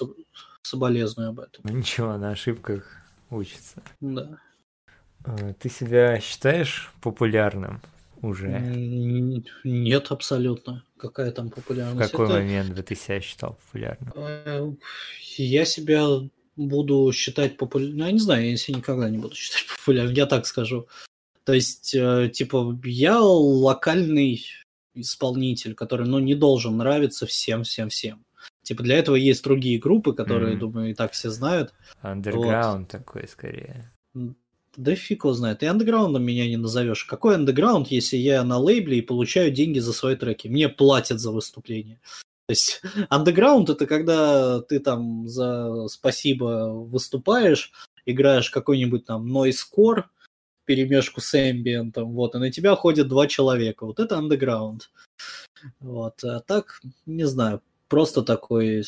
соболезную 0.61 1.29
об 1.29 1.39
этом. 1.39 1.63
Ну 1.63 1.77
ничего, 1.77 2.17
на 2.17 2.31
ошибках 2.31 2.85
учится. 3.29 3.81
Да. 4.01 4.39
Э, 5.25 5.53
ты 5.57 5.69
себя 5.69 6.19
считаешь 6.19 6.91
популярным 7.01 7.81
уже? 8.21 8.49
Нет, 9.63 10.11
абсолютно. 10.11 10.83
Какая 10.97 11.31
там 11.31 11.49
популярность? 11.49 12.09
В 12.09 12.11
какой 12.11 12.25
это... 12.25 12.35
момент 12.35 12.75
бы 12.75 12.83
ты 12.83 12.95
себя 12.95 13.21
считал 13.21 13.57
популярным? 13.65 14.11
Э, 14.15 14.73
я 15.37 15.63
себя 15.63 16.07
буду 16.55 17.11
считать 17.13 17.57
популярным. 17.57 17.97
Ну, 17.97 18.05
я 18.05 18.11
не 18.11 18.19
знаю, 18.19 18.49
я 18.49 18.57
себя 18.57 18.77
никогда 18.77 19.09
не 19.09 19.17
буду 19.17 19.35
считать 19.35 19.65
популярным, 19.77 20.15
я 20.15 20.25
так 20.25 20.45
скажу. 20.45 20.87
То 21.43 21.53
есть, 21.53 21.93
э, 21.93 22.29
типа, 22.33 22.79
я 22.83 23.19
локальный 23.21 24.45
исполнитель, 24.95 25.75
который, 25.75 26.07
ну, 26.07 26.19
не 26.19 26.35
должен 26.35 26.77
нравиться 26.77 27.25
всем-всем-всем. 27.25 28.25
Типа 28.63 28.81
для 28.81 28.97
этого 28.97 29.15
есть 29.15 29.43
другие 29.43 29.79
группы, 29.79 30.13
которые, 30.13 30.55
mm-hmm. 30.55 30.59
думаю, 30.59 30.89
и 30.89 30.93
так 30.93 31.11
все 31.11 31.29
знают. 31.29 31.73
Андерграунд 32.01 32.91
вот. 32.91 32.99
такой 32.99 33.27
скорее. 33.27 33.91
Да 34.75 34.95
фиг 34.95 35.23
его 35.23 35.33
знает. 35.33 35.61
И 35.61 35.67
андеграундом 35.67 36.23
меня 36.23 36.47
не 36.47 36.57
назовешь. 36.57 37.05
Какой 37.05 37.35
андеграунд, 37.35 37.89
если 37.89 38.17
я 38.17 38.43
на 38.43 38.57
лейбле 38.57 38.97
и 38.97 39.01
получаю 39.01 39.51
деньги 39.51 39.79
за 39.79 39.93
свои 39.93 40.15
треки? 40.15 40.47
Мне 40.47 40.67
платят 40.67 41.19
за 41.19 41.31
выступление. 41.31 42.01
То 42.47 42.51
есть 42.51 42.81
андеграунд 43.09 43.69
это 43.69 43.85
когда 43.87 44.61
ты 44.61 44.79
там 44.79 45.27
за 45.27 45.87
спасибо 45.87 46.69
выступаешь, 46.73 47.71
играешь 48.05 48.49
какой-нибудь 48.49 49.05
там 49.05 49.35
noise 49.35 50.03
перемешку 50.65 51.21
с 51.21 51.35
эмбиентом, 51.35 52.11
вот, 52.13 52.35
и 52.35 52.39
на 52.39 52.51
тебя 52.51 52.75
ходят 52.75 53.07
два 53.07 53.27
человека. 53.27 53.85
Вот 53.85 53.99
это 53.99 54.17
андеграунд. 54.17 54.89
Вот. 55.79 56.23
А 56.23 56.39
так, 56.39 56.81
не 57.05 57.25
знаю, 57.25 57.61
просто 57.87 58.23
такой 58.23 58.83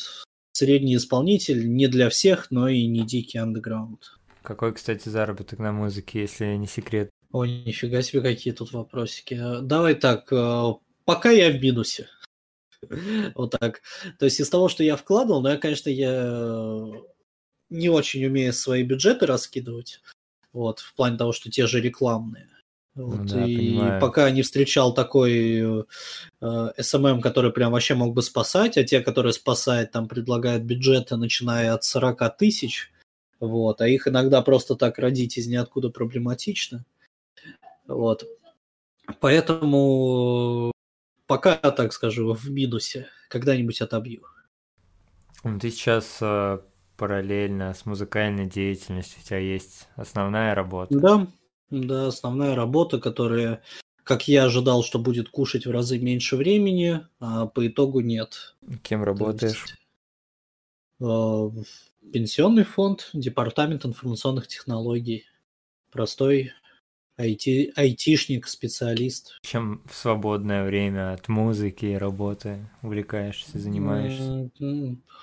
средний 0.52 0.96
исполнитель, 0.96 1.72
не 1.72 1.86
для 1.86 2.10
всех, 2.10 2.50
но 2.50 2.68
и 2.68 2.86
не 2.86 3.06
дикий 3.06 3.38
андеграунд. 3.38 4.18
Какой, 4.42 4.74
кстати, 4.74 5.08
заработок 5.08 5.58
на 5.58 5.72
музыке, 5.72 6.22
если 6.22 6.46
не 6.56 6.66
секрет? 6.66 7.10
Ой, 7.30 7.62
нифига 7.64 8.02
себе, 8.02 8.22
какие 8.22 8.52
тут 8.52 8.72
вопросики. 8.72 9.38
Давай 9.62 9.94
так, 9.94 10.32
э, 10.32 10.72
пока 11.04 11.30
я 11.30 11.50
в 11.50 11.62
минусе. 11.62 12.08
Вот 13.34 13.50
так. 13.58 13.82
То 14.18 14.24
есть 14.24 14.40
из 14.40 14.48
того, 14.48 14.68
что 14.68 14.84
я 14.84 14.96
вкладывал, 14.96 15.42
ну, 15.42 15.48
я, 15.48 15.56
конечно, 15.56 15.90
я 15.90 16.86
не 17.70 17.88
очень 17.88 18.24
умею 18.24 18.52
свои 18.52 18.82
бюджеты 18.82 19.26
раскидывать. 19.26 20.00
Вот, 20.52 20.80
в 20.80 20.94
плане 20.94 21.18
того, 21.18 21.32
что 21.32 21.50
те 21.50 21.66
же 21.66 21.80
рекламные. 21.80 22.48
Вот, 22.94 23.18
ну, 23.18 23.24
да, 23.26 23.44
и 23.44 23.56
понимаю. 23.56 24.00
пока 24.00 24.30
не 24.30 24.42
встречал 24.42 24.92
такой 24.92 25.60
э, 25.60 25.84
SMM, 26.40 27.20
который 27.20 27.52
прям 27.52 27.70
вообще 27.70 27.94
мог 27.94 28.12
бы 28.12 28.22
спасать, 28.22 28.76
а 28.76 28.82
те, 28.82 29.00
которые 29.00 29.32
спасают, 29.32 29.92
там 29.92 30.08
предлагают 30.08 30.64
бюджеты, 30.64 31.16
начиная 31.16 31.74
от 31.74 31.84
40 31.84 32.36
тысяч, 32.36 32.90
вот, 33.38 33.80
а 33.80 33.88
их 33.88 34.08
иногда 34.08 34.42
просто 34.42 34.74
так 34.74 34.98
родить 34.98 35.38
из 35.38 35.46
ниоткуда 35.46 35.90
проблематично. 35.90 36.84
Вот. 37.86 38.24
Поэтому 39.20 40.72
пока, 41.28 41.54
так 41.56 41.92
скажу, 41.92 42.32
в 42.32 42.50
минусе. 42.50 43.06
Когда-нибудь 43.28 43.80
отобью. 43.80 44.22
Ты 45.60 45.70
сейчас 45.70 46.18
э, 46.20 46.58
параллельно 46.96 47.74
с 47.74 47.86
музыкальной 47.86 48.46
деятельностью 48.46 49.20
у 49.22 49.24
тебя 49.24 49.38
есть 49.38 49.86
основная 49.94 50.54
работа. 50.54 50.98
Да, 50.98 51.28
да, 51.70 52.08
основная 52.08 52.56
работа, 52.56 52.98
которая, 52.98 53.62
как 54.02 54.26
я 54.26 54.44
ожидал, 54.44 54.82
что 54.82 54.98
будет 54.98 55.28
кушать 55.28 55.66
в 55.66 55.70
разы 55.70 55.98
меньше 55.98 56.36
времени, 56.36 57.06
а 57.20 57.46
по 57.46 57.68
итогу 57.68 58.00
нет. 58.00 58.56
Кем 58.82 59.04
работаешь? 59.04 59.66
Есть, 59.68 59.76
э, 61.00 61.50
пенсионный 62.12 62.64
фонд, 62.64 63.10
департамент 63.12 63.84
информационных 63.84 64.48
технологий. 64.48 65.26
Простой 65.92 66.52
IT, 67.18 67.72
айтишник, 67.74 68.46
специалист. 68.46 69.38
Чем 69.42 69.82
в 69.86 69.94
свободное 69.94 70.64
время 70.64 71.12
от 71.12 71.28
музыки 71.28 71.86
и 71.86 71.94
работы 71.94 72.68
увлекаешься, 72.82 73.58
занимаешься? 73.58 74.50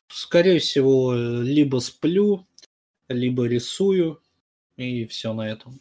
Скорее 0.10 0.60
всего, 0.60 1.14
либо 1.14 1.80
сплю, 1.80 2.46
либо 3.08 3.46
рисую, 3.46 4.22
и 4.76 5.06
все 5.06 5.34
на 5.34 5.50
этом 5.50 5.80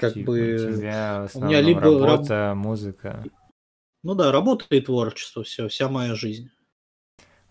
как 0.00 0.14
типа, 0.14 0.32
бы... 0.32 0.54
У 0.54 0.76
тебя 0.76 1.28
в 1.28 1.36
у 1.36 1.44
меня 1.44 1.60
либо 1.60 1.82
работа, 1.82 2.34
раб... 2.34 2.56
музыка. 2.56 3.24
Ну 4.02 4.14
да, 4.14 4.32
работа 4.32 4.64
и 4.70 4.80
творчество, 4.80 5.44
все, 5.44 5.68
вся 5.68 5.88
моя 5.88 6.14
жизнь. 6.14 6.50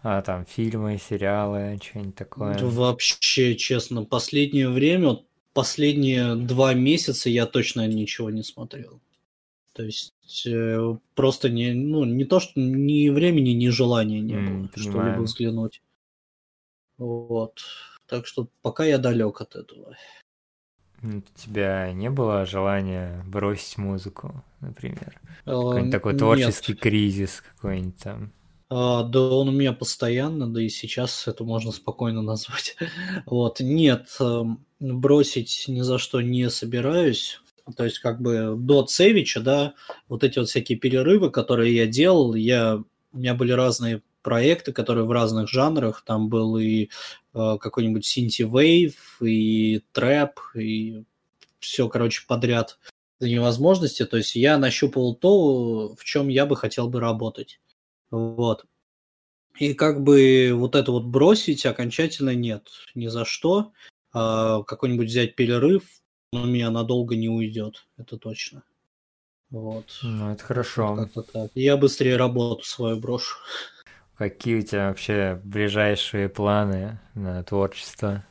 А 0.02 0.22
там 0.22 0.46
фильмы, 0.46 0.98
сериалы, 0.98 1.78
что-нибудь 1.82 2.16
такое? 2.16 2.58
Вообще, 2.58 3.56
честно, 3.56 4.04
последнее 4.06 4.70
время, 4.70 5.20
последние 5.60 6.36
два 6.38 6.74
месяца 6.74 7.30
я 7.30 7.46
точно 7.46 7.86
ничего 7.86 8.30
не 8.30 8.44
смотрел. 8.44 9.02
То 9.74 9.84
есть 9.84 10.48
э, 10.48 10.98
просто 11.16 11.50
не, 11.50 11.74
ну, 11.74 12.06
не 12.06 12.24
то, 12.24 12.40
что 12.40 12.54
ни 12.56 13.10
времени, 13.10 13.50
ни 13.50 13.68
желания 13.68 14.22
не 14.22 14.36
было 14.36 14.68
mm, 14.68 14.80
что-либо 14.80 15.20
взглянуть. 15.20 15.82
Вот. 16.98 17.60
Так 18.06 18.26
что 18.26 18.48
пока 18.62 18.86
я 18.86 18.98
далек 19.00 19.42
от 19.42 19.58
этого. 19.58 19.98
У 21.04 21.20
тебя 21.36 21.92
не 21.92 22.10
было 22.10 22.46
желания 22.46 23.22
бросить 23.28 23.78
музыку, 23.78 24.42
например? 24.62 25.20
Какой-нибудь 25.44 25.92
такой 25.92 26.16
творческий 26.16 26.72
Нет. 26.72 26.82
кризис 26.82 27.42
какой-нибудь 27.42 27.98
там? 27.98 28.32
А, 28.70 29.04
да 29.04 29.20
он 29.20 29.50
у 29.50 29.52
меня 29.52 29.74
постоянно, 29.74 30.48
да 30.48 30.62
и 30.62 30.70
сейчас 30.70 31.28
это 31.28 31.44
можно 31.44 31.74
спокойно 31.74 32.22
назвать. 32.32 32.78
вот, 33.26 33.60
нет, 33.60 34.08
эм, 34.22 34.66
бросить 34.80 35.66
ни 35.68 35.82
за 35.82 35.98
что 35.98 36.22
не 36.22 36.50
собираюсь. 36.50 37.42
То 37.76 37.84
есть, 37.84 38.00
как 38.00 38.22
бы 38.22 38.56
до 38.58 38.84
Цевича, 38.84 39.42
да, 39.42 39.74
вот 40.08 40.24
эти 40.24 40.40
вот 40.40 40.50
всякие 40.50 40.78
перерывы, 40.78 41.30
которые 41.30 41.76
я 41.76 41.86
делал, 41.86 42.34
я, 42.34 42.82
у 43.12 43.18
меня 43.18 43.36
были 43.36 43.52
разные 43.52 44.02
проекты, 44.22 44.74
которые 44.74 45.06
в 45.06 45.12
разных 45.12 45.50
жанрах. 45.50 46.04
Там 46.06 46.30
был 46.30 46.58
и 46.58 46.90
э, 47.34 47.58
какой-нибудь 47.60 48.06
синти 48.06 48.44
вейв, 48.44 49.22
и 49.22 49.84
трэп, 49.92 50.40
и 50.56 51.04
все, 51.60 51.88
короче, 51.90 52.24
подряд 52.28 52.80
до 53.20 53.30
невозможности. 53.30 54.06
То 54.06 54.18
есть 54.18 54.36
я 54.36 54.58
нащупал 54.58 55.16
то, 55.16 55.96
в 55.96 56.04
чем 56.04 56.30
я 56.30 56.46
бы 56.46 56.56
хотел 56.56 56.90
бы 56.90 57.00
работать. 57.00 57.60
Вот. 58.12 58.66
И 59.60 59.74
как 59.74 60.04
бы 60.04 60.52
вот 60.54 60.76
это 60.76 60.92
вот 60.92 61.04
бросить 61.04 61.66
окончательно 61.66 62.34
нет, 62.34 62.68
ни 62.96 63.08
за 63.08 63.26
что. 63.26 63.74
А, 64.20 64.64
какой-нибудь 64.64 65.08
взять 65.08 65.36
перерыв, 65.36 65.84
но 66.34 66.42
у 66.42 66.46
меня 66.46 66.70
надолго 66.70 67.16
не 67.16 67.30
уйдет, 67.30 67.88
это 67.98 68.18
точно. 68.18 68.64
Вот. 69.50 69.86
Ну, 70.04 70.32
это 70.32 70.44
хорошо. 70.44 70.96
Как-то 70.96 71.22
так. 71.22 71.52
Я 71.56 71.78
быстрее 71.78 72.18
работу 72.18 72.66
свою 72.66 72.98
брошу. 72.98 73.38
Какие 74.18 74.58
у 74.58 74.62
тебя 74.62 74.90
вообще 74.90 75.40
ближайшие 75.44 76.28
планы 76.28 77.00
на 77.16 77.42
творчество? 77.44 78.26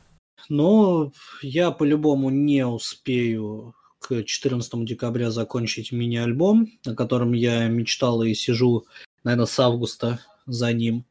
Ну, 0.47 1.11
я 1.41 1.71
по-любому 1.71 2.29
не 2.29 2.65
успею 2.65 3.73
к 3.97 4.23
14 4.23 4.85
декабря 4.85 5.31
закончить 5.31 5.91
мини-альбом, 5.91 6.67
о 6.85 6.93
котором 6.93 7.33
я 7.33 7.67
мечтал 7.67 8.21
и 8.21 8.35
сижу, 8.35 8.85
наверное, 9.23 9.47
с 9.47 9.59
августа 9.59 10.19
за 10.45 10.71
ним. 10.71 11.05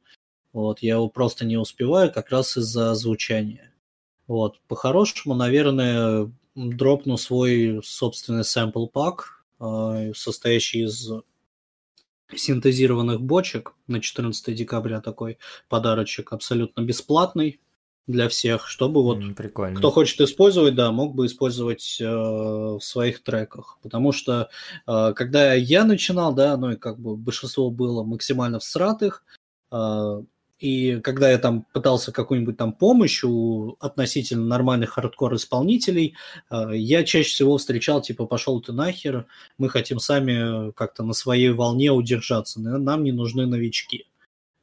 Вот, 0.53 0.79
я 0.81 0.95
его 0.95 1.09
просто 1.09 1.45
не 1.45 1.57
успеваю 1.57 2.13
как 2.13 2.31
раз 2.31 2.57
из-за 2.57 2.95
звучания. 2.95 3.68
Вот, 4.29 4.61
по-хорошему, 4.69 5.35
наверное, 5.35 6.31
дропну 6.55 7.17
свой 7.17 7.81
собственный 7.83 8.45
сампл 8.45 8.87
пак, 8.87 9.45
а, 9.59 10.13
состоящий 10.15 10.85
из 10.85 11.11
синтезированных 12.35 13.21
бочек 13.23 13.75
на 13.87 14.01
14 14.01 14.55
декабря 14.55 15.01
такой 15.01 15.39
подарочек 15.69 16.33
абсолютно 16.33 16.83
бесплатный 16.83 17.61
для 18.07 18.29
всех, 18.29 18.67
чтобы 18.67 19.03
вот 19.03 19.19
mm, 19.19 19.75
кто 19.75 19.91
хочет 19.91 20.21
использовать, 20.21 20.75
да, 20.75 20.93
мог 20.93 21.15
бы 21.15 21.27
использовать 21.27 21.99
э, 22.01 22.07
в 22.07 22.81
своих 22.81 23.23
треках, 23.23 23.79
потому 23.83 24.13
что 24.13 24.49
э, 24.87 25.13
когда 25.15 25.53
я 25.53 25.85
начинал, 25.85 26.35
да, 26.35 26.57
ну 26.57 26.71
и 26.71 26.77
как 26.77 26.99
бы 26.99 27.17
большинство 27.17 27.71
было 27.71 28.03
максимально 28.03 28.61
всратых, 28.61 29.25
э, 29.71 30.23
и 30.59 31.01
когда 31.01 31.31
я 31.31 31.39
там 31.39 31.65
пытался 31.73 32.11
какую-нибудь 32.11 32.57
там 32.57 32.73
помощь 32.73 33.23
у 33.23 33.77
относительно 33.79 34.45
нормальных 34.45 34.91
хардкор-исполнителей, 34.91 36.17
э, 36.51 36.71
я 36.75 37.05
чаще 37.05 37.31
всего 37.31 37.59
встречал, 37.59 38.03
типа, 38.03 38.27
пошел 38.27 38.61
ты 38.61 38.73
нахер, 38.73 39.27
мы 39.57 39.69
хотим 39.69 40.01
сами 40.01 40.73
как-то 40.73 41.05
на 41.05 41.13
своей 41.13 41.51
волне 41.51 41.93
удержаться, 41.93 42.61
нам 42.61 43.05
не 43.05 43.13
нужны 43.13 43.47
новички. 43.47 44.07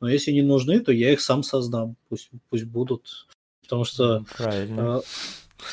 Но 0.02 0.10
если 0.10 0.32
не 0.32 0.42
нужны, 0.42 0.82
то 0.82 0.92
я 0.92 1.14
их 1.14 1.22
сам 1.22 1.44
создам, 1.44 1.96
пусть, 2.10 2.30
пусть 2.50 2.66
будут. 2.66 3.28
Потому 3.62 3.86
что... 3.86 4.26
Правильно. 4.38 4.98
Э, 4.98 5.02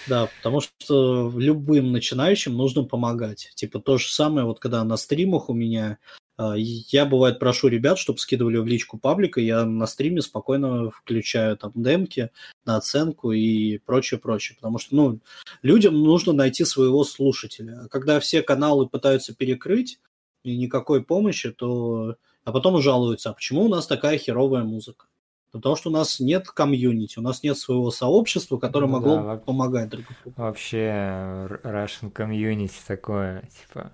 да, 0.07 0.29
потому 0.39 0.61
что 0.61 1.33
любым 1.37 1.91
начинающим 1.91 2.57
нужно 2.57 2.85
помогать. 2.85 3.51
Типа 3.57 3.81
то 3.81 3.99
же 3.99 4.09
самое, 4.09 4.47
вот 4.47 4.61
когда 4.61 4.85
на 4.85 4.97
стримах 4.97 5.51
у 5.51 5.53
меня 5.53 5.99
я, 6.39 7.07
бывает, 7.07 7.39
прошу 7.39 7.69
ребят, 7.69 7.99
чтобы 7.99 8.19
скидывали 8.19 8.57
в 8.57 8.67
личку 8.67 8.99
паблика, 8.99 9.41
я 9.41 9.65
на 9.65 9.87
стриме 9.87 10.23
спокойно 10.23 10.91
включаю 10.91 11.57
там 11.57 11.73
демки 11.75 12.31
на 12.65 12.77
оценку 12.77 13.33
и 13.33 13.79
прочее, 13.79 14.19
прочее. 14.19 14.57
Потому 14.57 14.79
что, 14.79 14.97
ну, 14.97 15.21
людям 15.63 15.95
нужно 15.95 16.33
найти 16.33 16.65
своего 16.65 17.05
слушателя. 17.05 17.83
А 17.85 17.89
когда 17.89 18.19
все 18.21 18.43
каналы 18.43 18.89
пытаются 18.89 19.35
перекрыть 19.35 20.01
и 20.43 20.57
никакой 20.57 21.05
помощи, 21.05 21.51
то... 21.51 22.17
А 22.45 22.51
потом 22.51 22.83
жалуются, 22.83 23.31
а 23.31 23.35
почему 23.35 23.67
у 23.67 23.69
нас 23.69 23.87
такая 23.87 24.19
херовая 24.19 24.65
музыка? 24.65 25.07
Потому 25.53 25.77
что 25.77 25.91
у 25.91 25.93
нас 25.93 26.19
нет 26.19 26.49
комьюнити, 26.49 27.19
у 27.19 27.23
нас 27.23 27.43
нет 27.43 27.59
своего 27.59 27.91
сообщества, 27.91 28.57
которое 28.57 28.87
ну, 28.87 28.93
могло 28.95 29.17
да, 29.17 29.37
помогать 29.37 29.91
друг 29.91 30.07
другу. 30.07 30.35
Вообще, 30.37 31.47
Russian 31.63 32.11
комьюнити 32.11 32.81
такое, 32.87 33.49
типа, 33.61 33.93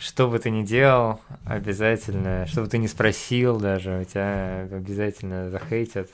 что 0.00 0.28
бы 0.28 0.38
ты 0.38 0.50
ни 0.50 0.64
делал, 0.64 1.20
обязательно, 1.44 2.46
что 2.46 2.62
бы 2.62 2.68
ты 2.68 2.78
ни 2.78 2.86
спросил 2.86 3.60
даже, 3.60 4.00
у 4.00 4.04
тебя 4.04 4.62
обязательно 4.72 5.50
захейтят. 5.50 6.08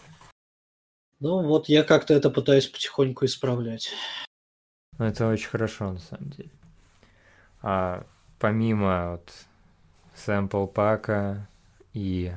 Ну 1.20 1.42
вот 1.46 1.68
я 1.68 1.85
как-то 1.85 2.12
это 2.12 2.29
пытаюсь 2.29 2.66
потихоньку 2.66 3.25
исправлять. 3.25 3.92
Ну 4.99 5.05
это 5.05 5.29
очень 5.29 5.49
хорошо 5.49 5.92
на 5.92 6.01
самом 6.01 6.31
деле. 6.31 6.51
А 7.62 8.05
помимо 8.40 9.12
вот 9.12 9.33
сэмпл 10.14 10.66
пака 10.66 11.49
и 11.94 12.33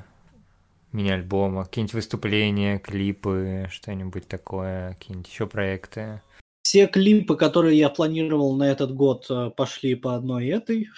мини-альбома, 0.92 1.66
какие-нибудь 1.66 1.96
выступления, 1.96 2.78
клипы, 2.78 3.68
что-нибудь 3.72 4.28
такое, 4.28 4.94
какие-нибудь 4.94 5.30
еще 5.30 5.48
проекты? 5.48 6.22
Все 6.62 6.86
клипы, 6.88 7.36
которые 7.36 7.78
я 7.78 7.90
планировал 7.90 8.56
на 8.56 8.70
этот 8.70 8.94
год, 8.94 9.26
э, 9.30 9.50
пошли 9.56 9.96
по 9.96 10.16
одной 10.16 10.48
этой. 10.48 10.90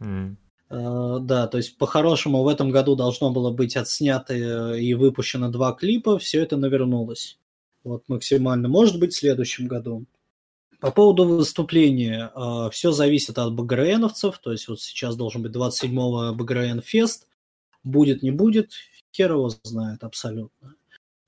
Mm. 0.00 0.36
Uh, 0.70 1.18
да, 1.20 1.46
то 1.46 1.56
есть 1.56 1.78
по-хорошему 1.78 2.42
в 2.42 2.48
этом 2.48 2.70
году 2.70 2.94
должно 2.94 3.30
было 3.30 3.50
быть 3.50 3.74
отснято 3.74 4.34
э, 4.34 4.78
и 4.78 4.92
выпущено 4.92 5.50
два 5.50 5.72
клипа, 5.72 6.18
все 6.18 6.42
это 6.42 6.58
навернулось. 6.58 7.38
Вот 7.84 8.04
максимально. 8.06 8.68
Может 8.68 9.00
быть, 9.00 9.14
в 9.14 9.18
следующем 9.18 9.66
году. 9.66 10.04
По 10.78 10.90
поводу 10.90 11.24
выступления, 11.24 12.30
uh, 12.34 12.70
все 12.70 12.92
зависит 12.92 13.38
от 13.38 13.54
БГРНовцев, 13.54 14.38
то 14.38 14.52
есть 14.52 14.68
вот 14.68 14.80
сейчас 14.80 15.16
должен 15.16 15.42
быть 15.42 15.52
27-го 15.52 16.34
БГРН 16.34 16.82
Фест, 16.82 17.26
будет, 17.82 18.22
не 18.22 18.30
будет, 18.30 18.72
хер 19.12 19.32
его 19.32 19.48
знает 19.48 20.04
абсолютно. 20.04 20.74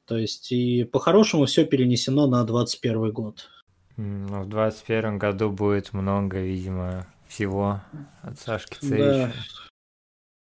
То 0.05 0.19
есть 0.19 0.53
и 0.53 0.85
по-хорошему 0.85 1.47
все 1.47 1.65
перенесено 1.65 2.27
на 2.27 2.45
21 2.45 3.13
год. 3.13 3.49
Ну, 3.97 4.43
в 4.43 4.49
21 4.49 5.19
году 5.19 5.51
будет 5.51 5.93
много, 5.93 6.41
видимо, 6.41 7.07
всего 7.31 7.81
от 8.23 8.39
Сашки 8.39 8.79
Цевича. 8.79 9.33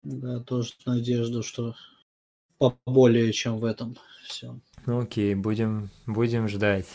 Да. 0.02 0.38
да, 0.38 0.40
тоже 0.40 0.72
надежду, 0.84 1.42
что 1.42 1.74
поболее, 2.58 3.32
чем 3.32 3.58
в 3.58 3.64
этом 3.64 3.96
все. 4.26 4.58
Ну 4.86 5.00
окей, 5.00 5.34
будем, 5.34 5.90
будем 6.06 6.48
ждать. 6.48 6.86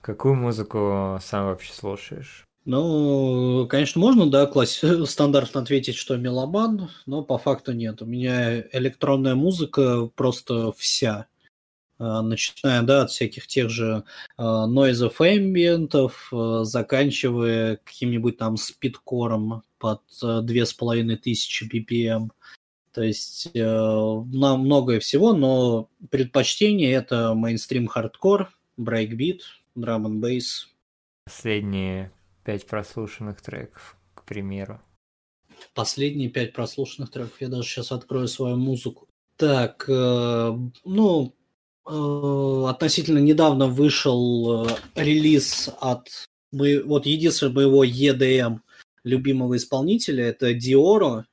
Какую 0.00 0.34
музыку 0.34 1.18
сам 1.22 1.46
вообще 1.46 1.72
слушаешь? 1.72 2.44
Ну, 2.64 3.66
конечно, 3.68 4.00
можно, 4.00 4.30
да, 4.30 4.46
класс... 4.46 4.82
стандартно 5.06 5.60
ответить, 5.60 5.96
что 5.96 6.16
меломан, 6.16 6.90
но 7.06 7.22
по 7.22 7.38
факту 7.38 7.72
нет. 7.72 8.02
У 8.02 8.06
меня 8.06 8.60
электронная 8.72 9.34
музыка 9.34 10.06
просто 10.14 10.72
вся. 10.72 11.26
А, 11.98 12.22
начиная, 12.22 12.82
да, 12.82 13.02
от 13.02 13.10
всяких 13.10 13.46
тех 13.46 13.70
же 13.70 14.04
нойзов, 14.38 15.16
эмбиент, 15.20 15.90
э, 16.32 16.64
заканчивая 16.64 17.76
каким-нибудь 17.84 18.36
там 18.36 18.56
спидкором 18.56 19.62
под 19.78 20.02
э, 20.22 20.42
2500 20.42 21.72
BPM. 21.72 22.30
То 22.92 23.02
есть 23.02 23.48
э, 23.54 24.24
на 24.24 24.56
многое 24.56 25.00
всего, 25.00 25.32
но 25.32 25.88
предпочтение 26.10 26.92
это 26.92 27.34
мейнстрим 27.34 27.86
хардкор, 27.86 28.50
брейкбит, 28.76 29.42
драм 29.74 30.06
н 30.06 30.20
бейс. 30.20 30.68
Последние 31.24 32.12
пять 32.44 32.66
прослушанных 32.66 33.40
треков, 33.40 33.96
к 34.14 34.24
примеру. 34.24 34.80
Последние 35.74 36.28
пять 36.28 36.52
прослушанных 36.52 37.10
треков. 37.10 37.40
Я 37.40 37.48
даже 37.48 37.68
сейчас 37.68 37.92
открою 37.92 38.28
свою 38.28 38.56
музыку. 38.56 39.08
Так, 39.36 39.86
э, 39.88 40.58
ну, 40.84 41.26
э, 41.26 41.43
относительно 41.86 43.18
недавно 43.18 43.66
вышел 43.66 44.66
э, 44.66 44.68
релиз 44.94 45.70
от 45.80 46.08
вот 46.52 47.06
единственного 47.06 47.54
моего 47.54 47.84
EDM 47.84 48.60
любимого 49.02 49.56
исполнителя, 49.56 50.24
это 50.24 50.54
Диоро, 50.54 51.26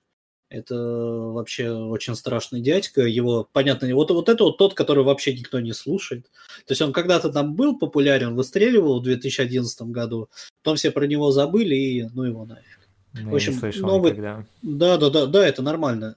это 0.50 0.76
вообще 0.76 1.72
очень 1.72 2.16
страшный 2.16 2.60
дядька. 2.60 3.04
Его, 3.04 3.48
понятно, 3.54 3.94
вот, 3.96 4.12
вот 4.12 4.28
это 4.28 4.44
вот 4.44 4.58
тот, 4.58 4.74
который 4.74 5.06
вообще 5.06 5.34
никто 5.34 5.62
не 5.62 5.72
слушает. 5.72 6.26
То 6.66 6.74
есть 6.74 6.82
он 6.82 6.92
когда-то 6.92 7.32
там 7.32 7.56
был 7.56 7.80
популярен, 7.80 8.36
выстреливал 8.36 9.00
в 9.00 9.04
2011 9.04 9.82
году, 9.84 10.30
потом 10.62 10.76
все 10.76 10.92
про 10.92 11.08
него 11.08 11.32
забыли 11.32 11.76
и 11.76 12.04
ну 12.14 12.24
его 12.24 12.46
нафиг. 12.46 12.80
Ну, 13.14 13.32
в 13.32 13.36
общем, 13.36 13.54
слышал 13.54 13.88
новый... 13.88 14.14
Да, 14.14 14.46
да, 14.98 14.98
да, 14.98 15.26
да, 15.26 15.48
это 15.48 15.62
нормально. 15.62 16.16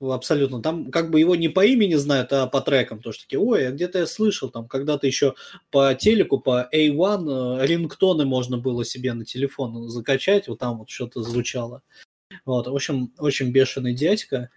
Абсолютно. 0.00 0.62
Там 0.62 0.90
как 0.90 1.10
бы 1.10 1.20
его 1.20 1.36
не 1.36 1.48
по 1.48 1.64
имени 1.64 1.94
знают, 1.96 2.32
а 2.32 2.46
по 2.46 2.62
трекам. 2.62 3.02
Тоже 3.02 3.20
такие, 3.20 3.38
ой, 3.38 3.68
а 3.68 3.70
где-то 3.70 3.98
я 3.98 4.06
слышал, 4.06 4.48
там 4.48 4.66
когда-то 4.66 5.06
еще 5.06 5.34
по 5.70 5.94
телеку, 5.94 6.38
по 6.40 6.68
A1 6.72 7.60
э, 7.60 7.66
рингтоны 7.66 8.24
можно 8.24 8.56
было 8.56 8.84
себе 8.84 9.12
на 9.12 9.26
телефон 9.26 9.88
закачать, 9.90 10.48
вот 10.48 10.58
там 10.58 10.78
вот 10.78 10.88
что-то 10.88 11.22
звучало. 11.22 11.82
Вот, 12.46 12.66
в 12.66 12.74
общем, 12.74 13.12
очень 13.18 13.50
бешеный 13.50 13.92
дядька. 13.92 14.50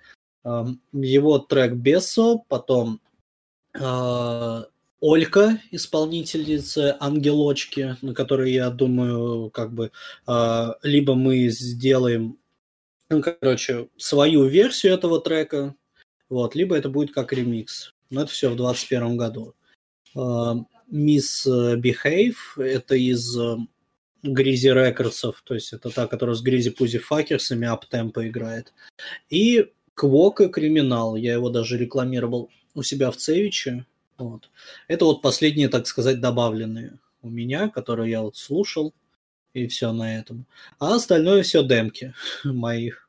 Его 0.94 1.40
трек 1.40 1.74
Бесо, 1.74 2.40
потом 2.50 3.00
а, 3.80 4.66
Олька, 5.00 5.60
исполнительница 5.72 6.98
Ангелочки, 7.00 7.98
на 8.02 8.14
которой, 8.14 8.52
я 8.52 8.70
думаю, 8.70 9.50
как 9.52 9.74
бы 9.74 9.92
а, 10.26 10.76
либо 10.84 11.16
мы 11.16 11.48
сделаем, 11.50 12.38
короче, 13.22 13.90
свою 13.98 14.46
версию 14.46 14.94
этого 14.94 15.20
трека, 15.20 15.76
вот, 16.30 16.56
либо 16.56 16.76
это 16.76 16.90
будет 16.90 17.14
как 17.14 17.34
ремикс. 17.34 17.94
Но 18.10 18.24
это 18.24 18.32
все 18.32 18.50
в 18.50 18.56
2021 18.56 19.18
году. 19.18 19.56
Мисс 20.88 21.48
Behave, 21.48 22.36
это 22.58 22.96
из 22.96 23.38
Гризи 24.24 24.68
Рекордсов, 24.70 25.42
то 25.44 25.54
есть 25.54 25.74
это 25.74 25.90
та, 25.90 26.08
которая 26.08 26.36
с 26.36 26.42
Гризи 26.42 26.70
Пузи 26.70 27.00
Факерсами 27.00 27.68
Аптемпо 27.68 28.28
играет. 28.28 28.74
И 29.30 29.72
Квока 29.94 30.50
Криминал, 30.50 31.16
я 31.16 31.34
его 31.34 31.50
даже 31.50 31.78
рекламировал 31.78 32.50
у 32.74 32.84
себя 32.84 33.12
в 33.12 33.18
Цевиче. 33.18 33.86
Вот. 34.18 34.50
Это 34.88 35.06
вот 35.06 35.22
последние, 35.22 35.70
так 35.70 35.88
сказать, 35.88 36.22
добавленные 36.22 37.00
у 37.22 37.30
меня, 37.30 37.70
которые 37.70 38.12
я 38.12 38.22
вот 38.22 38.38
слушал, 38.38 38.94
и 39.54 39.68
все 39.68 39.92
на 39.92 40.18
этом. 40.18 40.46
А 40.80 40.96
остальное 40.96 41.44
все 41.44 41.64
демки 41.64 42.14
моих. 42.44 43.03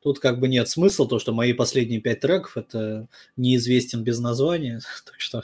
Тут 0.00 0.18
как 0.18 0.40
бы 0.40 0.48
нет 0.48 0.68
смысла, 0.68 1.06
то 1.06 1.18
что 1.18 1.32
мои 1.32 1.52
последние 1.52 2.00
пять 2.00 2.20
треков 2.20 2.56
это 2.56 3.08
неизвестен 3.36 4.02
без 4.02 4.18
названия, 4.18 4.80
так 5.04 5.20
что... 5.20 5.42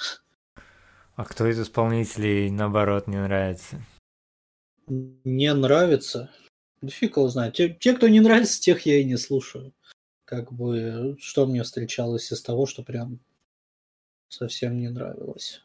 А 1.15 1.25
кто 1.25 1.47
из 1.47 1.61
исполнителей, 1.61 2.51
наоборот, 2.51 3.07
не 3.07 3.17
нравится? 3.17 3.81
не 4.89 5.53
нравится, 5.53 6.31
да 6.81 6.89
фиг 6.89 7.17
его 7.17 7.29
знает. 7.29 7.55
Те, 7.55 7.71
те, 7.71 7.95
кто 7.95 8.09
не 8.09 8.21
нравится, 8.21 8.61
тех 8.61 8.87
я 8.87 9.01
и 9.01 9.05
не 9.05 9.17
слушаю. 9.17 9.73
Как 10.25 10.53
бы, 10.53 11.17
что 11.21 11.47
мне 11.47 11.63
встречалось 11.63 12.33
из 12.33 12.43
того, 12.43 12.67
что 12.67 12.83
прям 12.83 13.21
совсем 14.29 14.79
не 14.79 14.89
нравилось. 14.89 15.63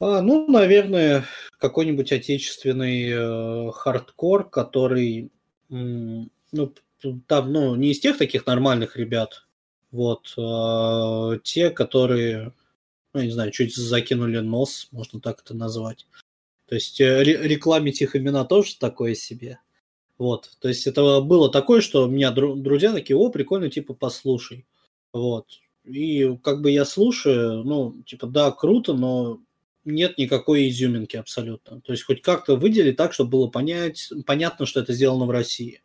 А, 0.00 0.22
ну, 0.22 0.48
наверное, 0.48 1.24
какой-нибудь 1.58 2.12
отечественный 2.12 3.08
э, 3.10 3.72
хардкор, 3.72 4.48
который, 4.48 5.32
м, 5.70 6.30
ну, 6.52 6.72
там, 7.26 7.52
ну, 7.52 7.74
не 7.74 7.90
из 7.92 8.00
тех 8.00 8.18
таких 8.18 8.46
нормальных 8.46 8.96
ребят, 8.96 9.46
вот, 9.90 10.34
а 10.36 11.38
те, 11.42 11.70
которые, 11.70 12.52
ну, 13.14 13.22
не 13.22 13.30
знаю, 13.30 13.50
чуть 13.52 13.74
закинули 13.74 14.38
нос, 14.38 14.88
можно 14.90 15.20
так 15.20 15.42
это 15.42 15.54
назвать. 15.54 16.06
То 16.66 16.74
есть 16.74 17.00
э, 17.00 17.22
рекламить 17.24 18.02
их 18.02 18.14
имена 18.14 18.44
тоже 18.44 18.76
такое 18.78 19.14
себе. 19.14 19.58
Вот, 20.18 20.50
то 20.60 20.68
есть 20.68 20.86
это 20.86 21.20
было 21.20 21.50
такое, 21.50 21.80
что 21.80 22.04
у 22.04 22.10
меня 22.10 22.32
друзья 22.32 22.92
такие, 22.92 23.16
о, 23.16 23.30
прикольно, 23.30 23.70
типа, 23.70 23.94
послушай. 23.94 24.66
Вот. 25.12 25.46
И 25.84 26.36
как 26.42 26.60
бы 26.60 26.70
я 26.70 26.84
слушаю, 26.84 27.62
ну, 27.64 28.02
типа, 28.04 28.26
да, 28.26 28.50
круто, 28.50 28.94
но 28.94 29.40
нет 29.84 30.18
никакой 30.18 30.68
изюминки 30.68 31.16
абсолютно. 31.16 31.80
То 31.80 31.92
есть 31.92 32.04
хоть 32.04 32.20
как-то 32.20 32.56
выделить 32.56 32.96
так, 32.96 33.12
чтобы 33.12 33.30
было 33.30 33.46
понять, 33.46 34.12
понятно, 34.26 34.66
что 34.66 34.80
это 34.80 34.92
сделано 34.92 35.24
в 35.24 35.30
России. 35.30 35.80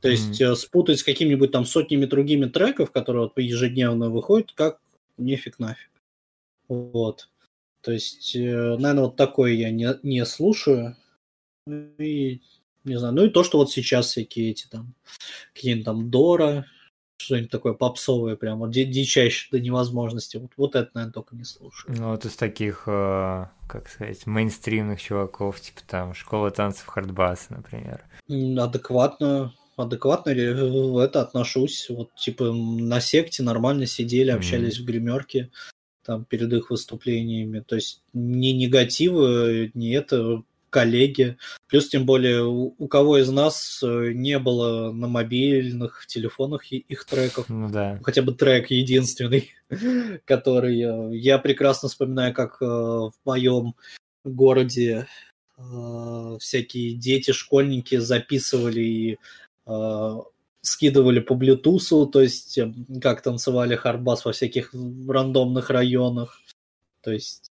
То 0.00 0.08
есть 0.08 0.40
mm-hmm. 0.40 0.54
спутать 0.54 0.98
с 0.98 1.04
какими-нибудь 1.04 1.52
там 1.52 1.64
сотнями 1.64 2.06
другими 2.06 2.46
треков, 2.46 2.90
которые 2.90 3.24
вот 3.24 3.38
ежедневно 3.38 4.10
выходят, 4.10 4.52
как 4.52 4.80
нефиг 5.18 5.58
нафиг. 5.58 5.90
Вот. 6.68 7.28
То 7.82 7.92
есть, 7.92 8.34
э, 8.36 8.76
наверное, 8.78 9.04
вот 9.04 9.16
такое 9.16 9.52
я 9.52 9.70
не, 9.70 9.88
не 10.02 10.24
слушаю. 10.24 10.96
И, 11.66 12.40
не 12.84 12.98
знаю, 12.98 13.14
ну 13.14 13.24
и 13.24 13.30
то, 13.30 13.44
что 13.44 13.58
вот 13.58 13.70
сейчас 13.70 14.06
всякие 14.06 14.50
эти 14.50 14.66
там, 14.66 14.94
какие-нибудь 15.54 15.84
там 15.84 16.10
Дора, 16.10 16.66
что-нибудь 17.18 17.50
такое 17.50 17.74
попсовое, 17.74 18.36
прям 18.36 18.60
вот 18.60 18.70
дичайшее 18.70 19.50
до 19.50 19.60
невозможности. 19.64 20.38
Вот, 20.38 20.52
вот 20.56 20.74
это, 20.74 20.90
наверное, 20.94 21.12
только 21.12 21.36
не 21.36 21.44
слушаю. 21.44 21.94
Ну, 21.96 22.10
вот 22.10 22.24
из 22.24 22.34
таких, 22.36 22.84
э, 22.86 23.46
как 23.66 23.88
сказать, 23.88 24.26
мейнстримных 24.26 25.00
чуваков, 25.00 25.60
типа 25.60 25.80
там 25.86 26.14
Школа 26.14 26.50
танцев 26.50 26.86
Хардбас, 26.86 27.50
например. 27.50 28.04
Адекватно, 28.28 29.54
адекватно 29.82 30.30
это 30.30 31.20
отношусь. 31.20 31.88
Вот, 31.88 32.14
типа, 32.14 32.52
на 32.52 33.00
секте 33.00 33.42
нормально 33.42 33.86
сидели, 33.86 34.30
общались 34.30 34.78
mm. 34.78 34.82
в 34.82 34.84
гримерке 34.84 35.50
там 36.04 36.24
перед 36.24 36.52
их 36.52 36.70
выступлениями. 36.70 37.60
То 37.60 37.76
есть 37.76 38.02
ни 38.12 38.48
негатива, 38.48 39.68
ни 39.74 39.94
это 39.94 40.42
коллеги. 40.70 41.36
Плюс, 41.68 41.88
тем 41.88 42.06
более, 42.06 42.44
у, 42.44 42.74
у 42.78 42.88
кого 42.88 43.18
из 43.18 43.28
нас 43.28 43.82
э, 43.82 44.12
не 44.12 44.38
было 44.38 44.92
на 44.92 45.08
мобильных 45.08 46.06
телефонах 46.06 46.70
их 46.70 47.04
треков. 47.04 47.48
Ну 47.48 47.68
да. 47.68 47.98
Хотя 48.02 48.22
бы 48.22 48.32
трек 48.32 48.70
единственный, 48.70 49.50
который 50.24 50.78
я 51.18 51.38
прекрасно 51.38 51.88
вспоминаю, 51.88 52.32
как 52.32 52.60
в 52.60 53.12
моем 53.24 53.74
городе 54.24 55.06
всякие 56.38 56.94
дети, 56.94 57.32
школьники 57.32 57.96
записывали 57.96 58.80
и 58.80 59.18
скидывали 60.62 61.20
по 61.20 61.34
Bluetooth, 61.34 62.10
то 62.10 62.20
есть 62.20 62.58
как 63.00 63.22
танцевали 63.22 63.76
хардбас 63.76 64.24
во 64.24 64.32
всяких 64.32 64.74
рандомных 65.08 65.70
районах. 65.70 66.40
То 67.02 67.12
есть 67.12 67.50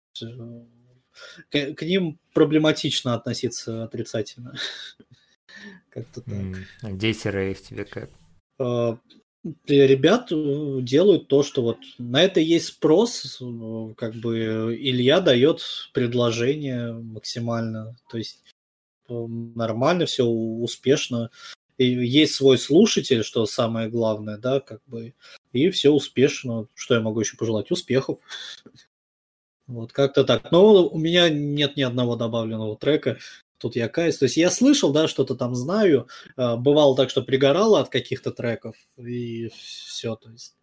к, 1.50 1.74
к 1.74 1.82
ним 1.82 2.20
проблематично 2.34 3.14
относиться 3.14 3.84
отрицательно. 3.84 4.56
Как-то 5.90 6.22
так. 6.22 6.34
А 6.82 6.92
дети 6.92 7.28
рейв 7.28 7.62
тебе 7.62 7.86
как? 7.86 8.10
Ребят 9.66 10.32
э, 10.32 10.82
делают 10.82 11.28
то, 11.28 11.42
что 11.42 11.64
вот 11.64 11.78
на 11.98 12.22
это 12.22 12.40
есть 12.40 12.68
спрос, 12.68 13.42
э, 13.42 13.94
как 13.98 14.14
бы 14.16 14.78
Илья 14.80 15.20
дает 15.20 15.62
предложение 15.94 16.94
максимально, 16.94 17.96
то 18.10 18.20
есть 18.20 18.44
э, 19.10 19.14
нормально, 19.14 20.06
все 20.06 20.26
успешно. 20.26 21.32
Есть 21.84 22.36
свой 22.36 22.58
слушатель, 22.58 23.24
что 23.24 23.46
самое 23.46 23.90
главное, 23.90 24.38
да, 24.38 24.60
как 24.60 24.82
бы, 24.86 25.14
и 25.52 25.70
все 25.70 25.90
успешно. 25.90 26.68
Что 26.74 26.96
я 26.96 27.02
могу 27.02 27.20
еще 27.20 27.38
пожелать? 27.38 27.72
Успехов. 27.72 28.20
Вот 29.68 29.94
как-то 29.94 30.24
так. 30.24 30.52
Но 30.52 30.88
у 30.88 30.98
меня 30.98 31.30
нет 31.30 31.78
ни 31.78 31.82
одного 31.82 32.16
добавленного 32.16 32.76
трека. 32.78 33.18
Тут 33.58 33.76
я 33.76 33.88
каюсь. 33.88 34.18
То 34.18 34.26
есть 34.26 34.38
я 34.38 34.50
слышал, 34.50 34.92
да, 34.92 35.08
что-то 35.08 35.36
там 35.36 35.56
знаю. 35.56 36.08
А, 36.36 36.58
бывало 36.58 36.96
так, 36.96 37.10
что 37.10 37.22
пригорало 37.22 37.80
от 37.80 37.90
каких-то 37.90 38.32
треков. 38.32 38.76
И 38.98 39.50
все. 39.50 40.16
То 40.16 40.32
есть. 40.32 40.56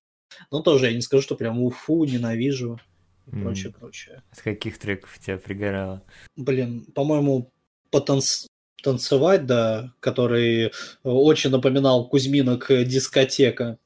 Но 0.51 0.61
тоже 0.61 0.87
я 0.87 0.93
не 0.93 1.01
скажу, 1.01 1.23
что 1.23 1.37
прям 1.37 1.61
уфу, 1.63 2.05
ненавижу. 2.05 2.79
И 3.27 3.31
mm. 3.31 3.43
прочее, 3.43 3.73
прочее. 3.73 4.23
С 4.33 4.43
каких 4.43 4.79
треков 4.79 5.19
тебя 5.19 5.39
пригорало? 5.39 6.03
Блин, 6.37 6.87
по-моему, 6.95 7.53
потанц... 7.91 8.47
танцевать, 8.83 9.47
да, 9.47 9.93
который 10.01 10.73
очень 11.03 11.51
напоминал 11.51 12.09
Кузьминок 12.09 12.67
дискотека. 12.69 13.79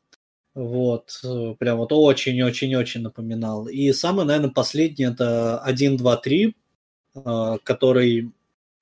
Вот, 0.54 1.20
э, 1.24 1.54
прям 1.58 1.78
вот 1.78 1.92
очень-очень-очень 1.92 3.00
напоминал. 3.00 3.68
И 3.68 3.92
самый, 3.92 4.26
наверное, 4.26 4.50
последний 4.50 5.06
это 5.06 5.58
1, 5.60 5.96
2, 5.96 6.16
3, 6.16 6.56
который... 7.64 8.30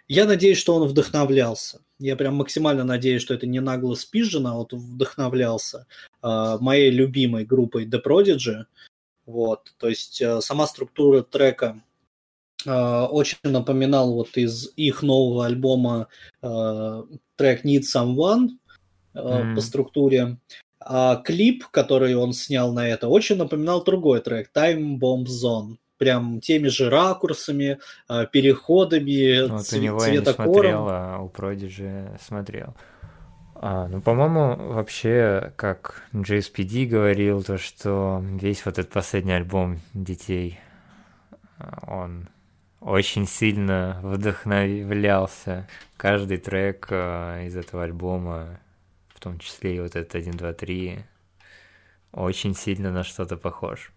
Я 0.09 0.25
надеюсь, 0.25 0.59
что 0.59 0.75
он 0.75 0.88
вдохновлялся. 0.88 1.81
Я 2.01 2.16
прям 2.16 2.37
максимально 2.37 2.83
надеюсь, 2.83 3.23
что 3.23 3.35
это 3.35 3.46
не 3.46 3.61
нагло 3.61 3.94
спижено, 3.94 4.51
а 4.51 4.55
вот 4.55 4.73
вдохновлялся 4.73 5.87
э, 6.23 6.57
моей 6.61 6.90
любимой 6.90 7.44
группой 7.44 7.87
The 7.87 8.01
Prodigy. 8.03 8.64
Вот, 9.27 9.75
то 9.77 9.88
есть 9.88 10.20
э, 10.23 10.40
сама 10.40 10.66
структура 10.66 11.23
трека 11.23 11.83
очень 12.66 13.38
напоминал 13.44 14.14
вот 14.14 14.37
из 14.37 14.73
их 14.77 15.03
нового 15.03 15.46
альбома 15.46 16.09
трек 16.40 17.64
Need 17.64 17.83
Someone 17.94 18.51
mm. 19.14 19.55
по 19.55 19.61
структуре. 19.61 20.38
А 20.83 21.16
клип, 21.16 21.66
который 21.70 22.14
он 22.14 22.33
снял 22.33 22.73
на 22.73 22.88
это, 22.88 23.09
очень 23.09 23.37
напоминал 23.37 23.85
другой 23.85 24.20
трек 24.20 24.51
Time 24.55 24.99
Bomb 24.99 25.27
Zone. 25.27 25.77
Прям 25.99 26.40
теми 26.40 26.68
же 26.68 26.88
ракурсами, 26.88 27.79
а, 28.09 28.25
переходами, 28.25 29.46
вот 29.46 29.61
цве- 29.61 29.79
у 29.79 29.83
него 29.83 30.05
я 30.05 30.12
не 30.12 30.25
смотрел, 30.25 30.87
а 30.88 31.18
у 31.18 31.29
Prodigy 31.29 32.18
смотрел. 32.27 32.75
А, 33.55 33.88
ну, 33.88 34.01
по-моему, 34.01 34.73
вообще, 34.73 35.53
как 35.57 36.03
JSPD 36.14 36.87
говорил, 36.87 37.42
то, 37.42 37.59
что 37.59 38.25
весь 38.40 38.64
вот 38.64 38.79
этот 38.79 38.90
последний 38.90 39.33
альбом 39.33 39.81
детей, 39.92 40.59
он 41.87 42.31
очень 42.81 43.27
сильно 43.27 44.01
вдохновлялся. 44.03 45.69
Каждый 45.97 46.38
трек 46.38 46.88
а, 46.90 47.45
из 47.45 47.57
этого 47.57 47.85
альбома 47.85 48.61
в 49.09 49.21
том 49.21 49.38
числе 49.38 49.77
и 49.77 49.81
вот 49.81 49.97
этот 49.97 50.14
1, 50.14 50.33
2, 50.33 50.53
3, 50.55 51.05
очень 52.12 52.55
сильно 52.55 52.90
на 52.90 53.05
что-то 53.05 53.37
похож. 53.37 53.93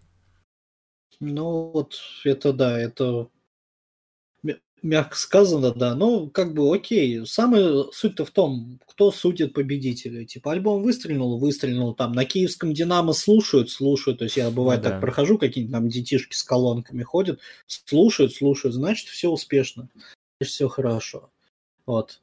Ну, 1.18 1.70
вот 1.72 1.94
это 2.24 2.52
да, 2.52 2.78
это 2.78 3.30
мягко 4.84 5.16
сказано, 5.16 5.72
да. 5.72 5.94
Ну, 5.94 6.28
как 6.28 6.54
бы 6.54 6.72
окей. 6.74 7.26
Самая 7.26 7.84
суть-то 7.92 8.24
в 8.24 8.30
том, 8.30 8.78
кто 8.86 9.10
судит 9.10 9.52
победителя. 9.54 10.24
Типа, 10.24 10.52
альбом 10.52 10.82
выстрелил, 10.82 11.38
выстрелил, 11.38 11.94
там, 11.94 12.12
на 12.12 12.24
киевском 12.24 12.72
«Динамо» 12.72 13.12
слушают, 13.12 13.70
слушают. 13.70 14.18
То 14.18 14.24
есть 14.24 14.36
я, 14.36 14.50
бывает, 14.50 14.80
ну, 14.80 14.84
так 14.84 14.94
да. 14.94 15.00
прохожу, 15.00 15.38
какие-нибудь 15.38 15.72
там 15.72 15.88
детишки 15.88 16.34
с 16.34 16.42
колонками 16.42 17.02
ходят, 17.02 17.40
слушают, 17.66 18.34
слушают, 18.34 18.74
значит, 18.74 19.08
все 19.08 19.30
успешно. 19.30 19.88
Значит, 20.38 20.54
все 20.54 20.68
хорошо. 20.68 21.30
Вот. 21.86 22.20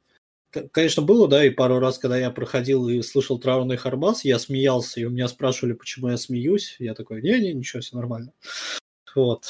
Конечно, 0.70 1.02
было, 1.02 1.28
да, 1.28 1.44
и 1.44 1.50
пару 1.50 1.78
раз, 1.78 1.98
когда 1.98 2.18
я 2.18 2.30
проходил 2.30 2.88
и 2.88 3.00
слышал 3.02 3.38
траурный 3.38 3.78
харбас, 3.78 4.24
я 4.24 4.38
смеялся, 4.38 5.00
и 5.00 5.04
у 5.04 5.10
меня 5.10 5.26
спрашивали, 5.28 5.72
почему 5.72 6.08
я 6.08 6.18
смеюсь. 6.18 6.76
Я 6.78 6.94
такой, 6.94 7.22
не-не, 7.22 7.54
ничего, 7.54 7.80
все 7.80 7.96
нормально. 7.96 8.32
Вот. 9.14 9.46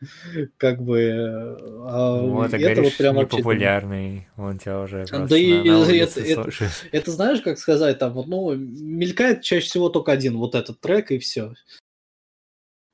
Как 0.58 0.82
бы... 0.82 1.56
А 1.88 2.20
вот, 2.20 2.46
это 2.48 2.58
говоришь, 2.58 2.84
вот 2.84 2.96
прям 2.96 3.16
непопулярный, 3.16 4.28
он 4.36 4.58
тебя 4.58 4.80
уже 4.80 5.06
Да 5.06 5.36
и 5.36 5.68
на, 5.68 5.84
на 5.84 5.90
это, 5.90 6.20
это, 6.20 6.50
это 6.92 7.10
знаешь, 7.10 7.40
как 7.40 7.58
сказать, 7.58 7.98
там 7.98 8.12
вот, 8.12 8.26
ну, 8.26 8.54
мелькает 8.54 9.42
чаще 9.42 9.66
всего 9.66 9.88
только 9.88 10.12
один 10.12 10.36
вот 10.36 10.54
этот 10.54 10.80
трек, 10.80 11.10
и 11.10 11.18
все. 11.18 11.54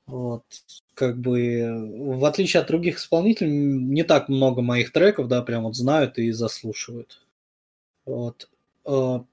Вот, 0.06 0.44
как 0.94 1.18
бы, 1.18 2.16
в 2.16 2.24
отличие 2.24 2.60
от 2.60 2.68
других 2.68 2.98
исполнителей, 2.98 3.50
не 3.50 4.02
так 4.02 4.28
много 4.28 4.62
моих 4.62 4.92
треков, 4.92 5.28
да, 5.28 5.42
прям 5.42 5.64
вот 5.64 5.76
знают 5.76 6.18
и 6.18 6.30
заслушивают. 6.32 7.24
Вот. 8.04 8.48
А, 8.84 9.24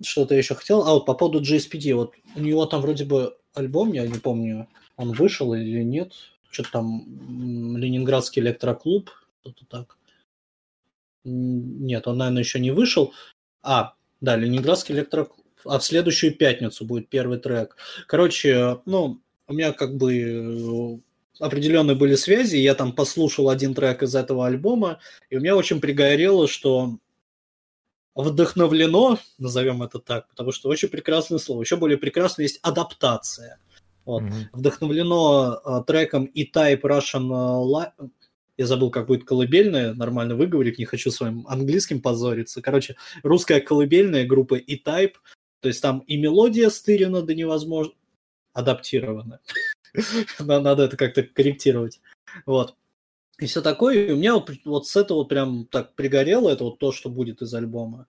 что-то 0.00 0.34
еще 0.34 0.54
хотел. 0.54 0.82
А 0.82 0.94
вот 0.94 1.06
по 1.06 1.14
поводу 1.14 1.40
GSPD, 1.40 1.94
вот 1.94 2.14
у 2.34 2.40
него 2.40 2.66
там 2.66 2.80
вроде 2.80 3.04
бы 3.04 3.36
альбом, 3.54 3.92
я 3.92 4.06
не 4.06 4.18
помню, 4.18 4.68
он 4.96 5.12
вышел 5.12 5.54
или 5.54 5.82
нет. 5.82 6.12
Что-то 6.52 6.70
там 6.70 7.76
Ленинградский 7.76 8.42
электроклуб, 8.42 9.10
что-то 9.40 9.64
так. 9.66 9.98
Нет, 11.24 12.06
он, 12.06 12.18
наверное, 12.18 12.42
еще 12.42 12.60
не 12.60 12.70
вышел. 12.70 13.12
А, 13.62 13.94
да, 14.20 14.36
Ленинградский 14.36 14.94
электроклуб. 14.94 15.44
А 15.64 15.78
в 15.78 15.84
следующую 15.84 16.36
пятницу 16.36 16.84
будет 16.84 17.08
первый 17.08 17.38
трек. 17.38 17.76
Короче, 18.06 18.80
ну, 18.84 19.20
у 19.46 19.54
меня 19.54 19.72
как 19.72 19.96
бы 19.96 20.14
э, 20.18 20.98
определенные 21.38 21.96
были 21.96 22.16
связи, 22.16 22.56
я 22.56 22.74
там 22.74 22.92
послушал 22.92 23.48
один 23.48 23.74
трек 23.74 24.02
из 24.02 24.14
этого 24.14 24.46
альбома, 24.46 25.00
и 25.30 25.36
у 25.36 25.40
меня 25.40 25.56
очень 25.56 25.80
пригорело, 25.80 26.48
что 26.48 26.98
вдохновлено, 28.14 29.18
назовем 29.38 29.82
это 29.82 29.98
так, 29.98 30.28
потому 30.28 30.52
что 30.52 30.68
очень 30.68 30.88
прекрасное 30.88 31.38
слово. 31.38 31.62
Еще 31.62 31.76
более 31.76 31.98
прекрасно 31.98 32.42
есть 32.42 32.58
адаптация. 32.62 33.58
Вот. 34.04 34.22
Mm-hmm. 34.22 34.46
Вдохновлено 34.52 35.60
uh, 35.64 35.84
треком 35.84 36.24
E-Type 36.34 36.80
Russian 36.80 37.28
uh, 37.30 38.10
я 38.58 38.66
забыл, 38.66 38.90
как 38.90 39.06
будет 39.06 39.24
колыбельная, 39.24 39.94
нормально 39.94 40.36
выговорить, 40.36 40.78
не 40.78 40.84
хочу 40.84 41.10
своим 41.10 41.46
английским 41.48 42.00
позориться. 42.00 42.60
Короче, 42.60 42.96
русская 43.22 43.60
колыбельная 43.60 44.26
группа 44.26 44.56
E-Type, 44.56 45.14
то 45.60 45.68
есть 45.68 45.80
там 45.80 46.00
и 46.00 46.16
мелодия 46.16 46.68
стырена 46.68 47.22
до 47.22 47.34
невозможно, 47.34 47.94
адаптирована. 48.52 49.40
Надо 50.38 50.84
это 50.84 50.96
как-то 50.96 51.22
корректировать. 51.22 52.00
Вот 52.46 52.76
и 53.42 53.46
все 53.46 53.60
такое. 53.60 54.06
И 54.06 54.12
у 54.12 54.16
меня 54.16 54.34
вот, 54.34 54.50
вот 54.64 54.86
с 54.86 54.96
этого 54.96 55.24
прям 55.24 55.66
так 55.66 55.94
пригорело, 55.94 56.48
это 56.48 56.64
вот 56.64 56.78
то, 56.78 56.92
что 56.92 57.10
будет 57.10 57.42
из 57.42 57.52
альбома. 57.54 58.06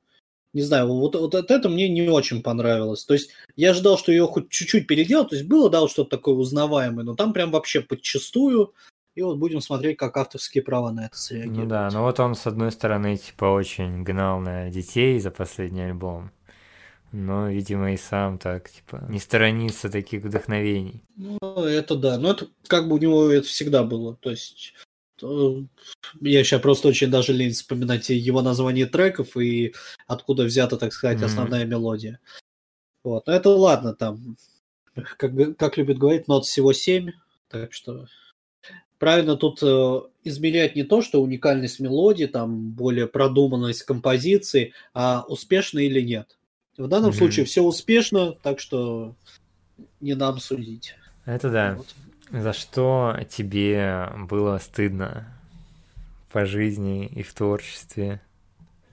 Не 0.54 0.62
знаю, 0.62 0.88
вот, 0.88 1.16
вот 1.16 1.34
это 1.34 1.68
мне 1.68 1.90
не 1.90 2.08
очень 2.10 2.44
понравилось. 2.44 3.06
То 3.06 3.16
есть 3.16 3.32
я 3.56 3.72
ожидал, 3.72 3.98
что 3.98 4.12
ее 4.12 4.28
хоть 4.28 4.50
чуть-чуть 4.50 4.86
переделать. 4.86 5.30
То 5.30 5.36
есть 5.36 5.48
было, 5.48 5.70
да, 5.70 5.82
вот 5.82 5.92
что-то 5.92 6.12
такое 6.12 6.36
узнаваемое, 6.36 7.04
но 7.04 7.16
там 7.16 7.34
прям 7.34 7.52
вообще 7.52 7.82
подчастую. 7.82 8.74
И 9.16 9.22
вот 9.22 9.38
будем 9.38 9.62
смотреть, 9.62 9.98
как 9.98 10.18
авторские 10.18 10.64
права 10.64 10.92
на 10.92 11.08
это 11.08 11.18
среагируют. 11.18 11.64
Ну 11.64 11.66
да, 11.68 11.90
ну 11.92 12.02
вот 12.02 12.20
он, 12.20 12.36
с 12.36 12.48
одной 12.48 12.72
стороны, 12.72 13.18
типа, 13.18 13.46
очень 13.46 14.04
гнал 14.04 14.40
на 14.40 14.70
детей 14.70 15.20
за 15.20 15.32
последний 15.32 15.84
альбом. 15.84 16.32
Но, 17.12 17.48
видимо, 17.48 17.94
и 17.94 17.98
сам 17.98 18.40
так, 18.40 18.72
типа, 18.72 19.06
не 19.08 19.20
сторонится 19.20 19.90
таких 19.90 20.24
вдохновений. 20.24 21.04
Ну, 21.16 21.38
это 21.64 21.96
да. 21.96 22.18
Но 22.18 22.32
это 22.32 22.48
как 22.68 22.88
бы 22.88 22.96
у 22.96 22.98
него 22.98 23.30
это 23.30 23.48
всегда 23.48 23.84
было. 23.84 24.16
То 24.16 24.32
есть 24.32 24.74
я 26.22 26.44
сейчас 26.44 26.62
просто 26.62 26.88
очень 26.88 27.10
даже 27.10 27.34
лень 27.34 27.54
вспоминать 27.54 28.10
его 28.10 28.42
название 28.42 28.86
треков 28.86 29.38
и 29.38 29.74
откуда 30.08 30.44
взята, 30.44 30.78
так 30.78 30.94
сказать, 30.94 31.20
mm-hmm. 31.20 31.26
основная 31.26 31.66
мелодия. 31.66 32.20
Вот, 33.04 33.28
но 33.28 33.34
это 33.34 33.50
ладно, 33.50 33.94
там, 33.94 34.38
как, 34.94 35.58
как 35.58 35.78
любят 35.78 35.98
говорить, 35.98 36.28
нот 36.28 36.46
всего 36.46 36.74
7, 36.74 37.12
так 37.50 37.74
что 37.74 38.08
правильно 38.98 39.36
тут 39.36 39.62
э, 39.62 40.02
измерять 40.24 40.76
не 40.76 40.84
то, 40.84 41.02
что 41.02 41.22
уникальность 41.22 41.80
мелодии, 41.80 42.26
там 42.26 42.72
более 42.72 43.08
продуманность 43.08 43.84
композиции, 43.84 44.74
а 44.94 45.26
успешно 45.28 45.80
или 45.80 46.02
нет. 46.02 46.38
В 46.78 46.88
данном 46.88 47.12
mm-hmm. 47.12 47.18
случае 47.18 47.46
все 47.46 47.62
успешно, 47.62 48.32
так 48.42 48.60
что 48.60 49.16
не 50.00 50.16
нам 50.16 50.40
судить. 50.40 50.96
Это 51.26 51.50
да. 51.50 51.76
Вот. 51.76 51.88
За 52.34 52.52
что 52.52 53.16
тебе 53.30 54.12
было 54.28 54.58
стыдно 54.58 55.40
по 56.32 56.48
жизни 56.48 57.06
и 57.06 57.22
в 57.22 57.32
творчестве? 57.32 58.22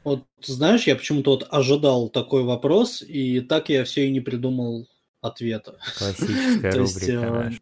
Вот 0.05 0.27
знаешь, 0.43 0.87
я 0.87 0.95
почему-то 0.95 1.31
вот 1.31 1.49
ожидал 1.51 2.11
такой 2.11 2.45
вопрос, 2.45 3.01
и 3.01 3.41
так 3.41 3.71
я 3.71 3.85
все 3.85 4.07
и 4.07 4.11
не 4.11 4.21
придумал 4.21 4.87
ответа. 5.23 5.79
Классическая 5.99 6.73
рубрика 6.77 7.13
э, 7.13 7.31
наша. 7.31 7.61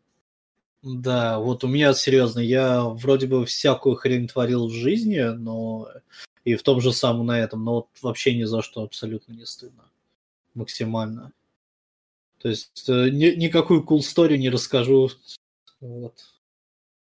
Да, 0.82 1.38
вот 1.38 1.62
у 1.62 1.68
меня 1.68 1.94
серьезно, 1.94 2.40
я 2.40 2.82
вроде 2.84 3.28
бы 3.28 3.46
всякую 3.46 3.94
хрень 3.94 4.26
творил 4.26 4.66
в 4.66 4.72
жизни, 4.72 5.20
но 5.20 5.88
и 6.44 6.56
в 6.56 6.64
том 6.64 6.80
же 6.80 6.92
самом 6.92 7.26
на 7.26 7.38
этом, 7.38 7.64
но 7.64 7.74
вот 7.74 7.88
вообще 8.02 8.36
ни 8.36 8.42
за 8.42 8.62
что 8.62 8.82
абсолютно 8.82 9.32
не 9.32 9.46
стыдно. 9.46 9.84
Максимально. 10.54 11.32
То 12.38 12.48
есть 12.48 12.88
э, 12.88 13.10
ни, 13.10 13.26
никакую 13.36 13.84
cool 13.84 13.98
story 13.98 14.38
не 14.38 14.50
расскажу. 14.50 15.10
Вот. 15.80 16.14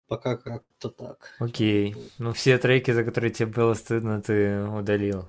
Пока 0.07 0.37
как-то 0.37 0.91
так. 0.91 1.35
Окей. 1.39 1.97
Ну 2.19 2.33
все 2.33 2.59
треки, 2.59 2.91
за 2.91 3.05
которые 3.05 3.33
тебе 3.33 3.47
было 3.47 3.75
стыдно, 3.75 4.21
ты 4.21 4.63
удалил 4.65 5.27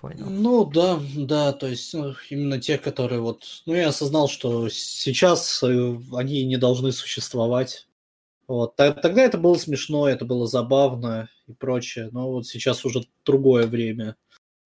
понял. 0.00 0.26
Ну 0.28 0.64
да, 0.64 1.00
да, 1.16 1.52
то 1.52 1.66
есть 1.66 1.92
ну, 1.94 2.14
именно 2.30 2.60
те, 2.60 2.78
которые 2.78 3.20
вот... 3.20 3.62
Ну 3.66 3.74
я 3.74 3.88
осознал, 3.88 4.28
что 4.28 4.68
сейчас 4.68 5.62
э, 5.62 5.98
они 6.12 6.44
не 6.44 6.56
должны 6.56 6.92
существовать. 6.92 7.88
Вот. 8.46 8.76
Тогда 8.76 9.22
это 9.22 9.38
было 9.38 9.56
смешно, 9.56 10.08
это 10.08 10.24
было 10.24 10.46
забавно 10.46 11.28
и 11.46 11.52
прочее, 11.52 12.10
но 12.12 12.30
вот 12.30 12.46
сейчас 12.46 12.84
уже 12.84 13.02
другое 13.24 13.66
время. 13.66 14.16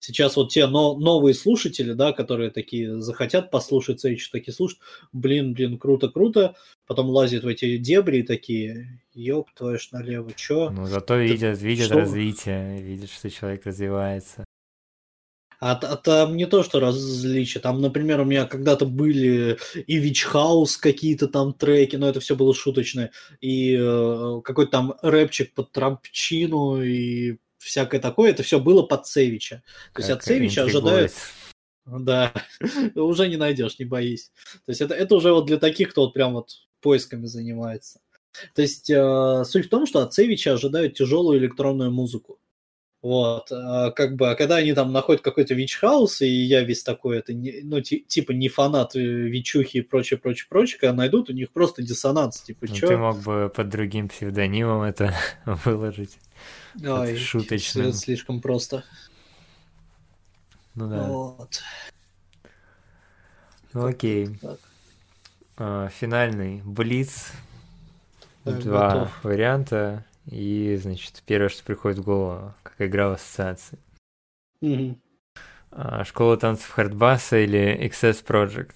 Сейчас 0.01 0.35
вот 0.35 0.51
те 0.51 0.65
но, 0.65 0.97
новые 0.97 1.35
слушатели, 1.35 1.93
да, 1.93 2.11
которые 2.11 2.49
такие 2.49 2.99
захотят 3.01 3.51
послушать 3.51 4.01
Сейч, 4.01 4.31
такие 4.31 4.51
слушают, 4.51 4.81
блин, 5.13 5.53
блин, 5.53 5.77
круто, 5.77 6.09
круто, 6.09 6.55
потом 6.87 7.09
лазят 7.09 7.43
в 7.43 7.47
эти 7.47 7.77
дебри 7.77 8.17
и 8.17 8.23
такие, 8.23 8.99
ёб 9.13 9.51
твою 9.53 9.77
ж 9.77 9.89
налево, 9.91 10.31
чё? 10.35 10.71
Ну, 10.71 10.87
зато 10.87 11.17
видят, 11.17 11.61
видят 11.61 11.85
что? 11.85 11.99
развитие, 11.99 12.81
видят, 12.81 13.11
что 13.11 13.29
человек 13.29 13.63
развивается. 13.67 14.43
А, 15.59 15.73
а 15.73 15.95
там 15.97 16.35
не 16.35 16.47
то, 16.47 16.63
что 16.63 16.79
различия. 16.79 17.59
Там, 17.59 17.79
например, 17.79 18.21
у 18.21 18.25
меня 18.25 18.45
когда-то 18.45 18.87
были 18.87 19.59
и 19.85 19.97
Вич 19.99 20.23
Хаус 20.23 20.77
какие-то 20.77 21.27
там 21.27 21.53
треки, 21.53 21.97
но 21.97 22.09
это 22.09 22.19
все 22.19 22.35
было 22.35 22.55
шуточное. 22.55 23.11
И 23.39 23.77
э, 23.79 24.41
какой-то 24.43 24.71
там 24.71 24.95
рэпчик 25.03 25.53
под 25.53 25.71
Трампчину 25.71 26.81
и 26.81 27.37
всякое 27.61 27.99
такое. 27.99 28.31
Это 28.31 28.43
все 28.43 28.59
было 28.59 28.83
под 28.83 29.07
Севича. 29.07 29.63
То 29.93 30.01
есть 30.01 30.09
от 30.09 30.23
Севича 30.23 30.63
ожидают... 30.63 31.13
Да, 31.85 32.31
уже 32.95 33.27
не 33.27 33.37
найдешь, 33.37 33.79
не 33.79 33.85
боись. 33.85 34.31
То 34.65 34.69
есть 34.69 34.81
это, 34.81 34.93
это 34.93 35.15
уже 35.15 35.33
вот 35.33 35.47
для 35.47 35.57
таких, 35.57 35.89
кто 35.89 36.01
вот 36.01 36.13
прям 36.13 36.33
вот 36.33 36.51
поисками 36.79 37.25
занимается. 37.25 38.01
То 38.55 38.61
есть 38.61 38.89
э, 38.89 39.43
суть 39.45 39.65
в 39.65 39.69
том, 39.69 39.85
что 39.85 40.01
от 40.01 40.13
Севича 40.13 40.53
ожидают 40.53 40.93
тяжелую 40.95 41.39
электронную 41.39 41.91
музыку. 41.91 42.39
Вот, 43.01 43.51
а, 43.51 43.89
как 43.91 44.15
бы, 44.15 44.29
а 44.29 44.35
когда 44.35 44.57
они 44.57 44.73
там 44.73 44.91
находят 44.91 45.23
какой-то 45.23 45.55
вич-хаус, 45.55 46.21
и 46.21 46.27
я 46.27 46.61
весь 46.61 46.83
такой, 46.83 47.17
это, 47.17 47.33
не, 47.33 47.61
ну, 47.63 47.81
типа, 47.81 48.31
не 48.31 48.47
фанат 48.47 48.95
э, 48.95 48.99
вичухи 48.99 49.77
и 49.77 49.81
прочее, 49.81 50.19
прочее, 50.19 50.45
прочее, 50.47 50.79
когда 50.79 50.93
найдут, 50.93 51.29
у 51.31 51.33
них 51.33 51.51
просто 51.51 51.81
диссонанс, 51.81 52.41
типа, 52.41 52.67
ну, 52.69 52.75
чё? 52.75 52.87
Ты 52.87 52.97
мог 52.97 53.17
бы 53.17 53.51
под 53.55 53.69
другим 53.69 54.07
псевдонимом 54.07 54.83
это 54.83 55.15
выложить. 55.45 56.19
Ой, 56.85 57.17
шуточно. 57.17 57.91
слишком 57.91 58.39
просто. 58.39 58.83
Ну 60.75 60.87
да. 60.87 61.03
Вот. 61.03 61.61
Ну 63.73 63.85
окей. 63.85 64.39
А, 65.57 65.89
финальный 65.89 66.61
Блиц. 66.63 67.31
Два 68.45 68.89
готов. 68.89 69.23
варианта. 69.23 70.05
И, 70.25 70.77
значит, 70.81 71.23
первое, 71.25 71.49
что 71.49 71.63
приходит 71.63 71.99
в 71.99 72.03
голову, 72.03 72.53
как 72.63 72.75
игра 72.79 73.09
в 73.09 73.13
ассоциации. 73.13 73.79
Угу. 74.61 74.99
А, 75.71 76.03
школа 76.03 76.37
танцев 76.37 76.69
Хардбаса 76.69 77.37
или 77.39 77.79
XS 77.87 78.25
Project? 78.25 78.73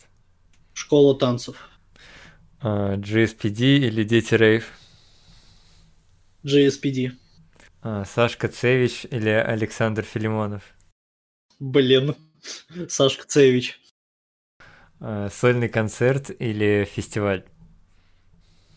Школа 0.73 1.17
танцев. 1.17 1.69
А, 2.61 2.95
GSPD 2.95 3.77
или 3.77 4.03
Дети 4.03 4.33
Рейв? 4.33 4.71
GSPD. 6.43 7.11
А, 7.81 8.05
Сашка 8.05 8.47
Цевич 8.47 9.05
или 9.11 9.29
Александр 9.29 10.03
Филимонов? 10.03 10.63
Блин, 11.59 12.15
Сашка 12.89 13.27
Цевич. 13.27 13.79
А, 14.99 15.29
сольный 15.29 15.69
концерт 15.69 16.31
или 16.39 16.87
фестиваль? 16.91 17.45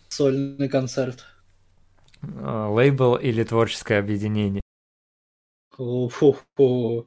Сольный 0.08 0.68
концерт. 0.68 1.24
А, 2.22 2.68
лейбл 2.68 3.16
или 3.16 3.44
творческое 3.44 3.98
объединение? 3.98 4.62
Фу-фу. 5.70 7.06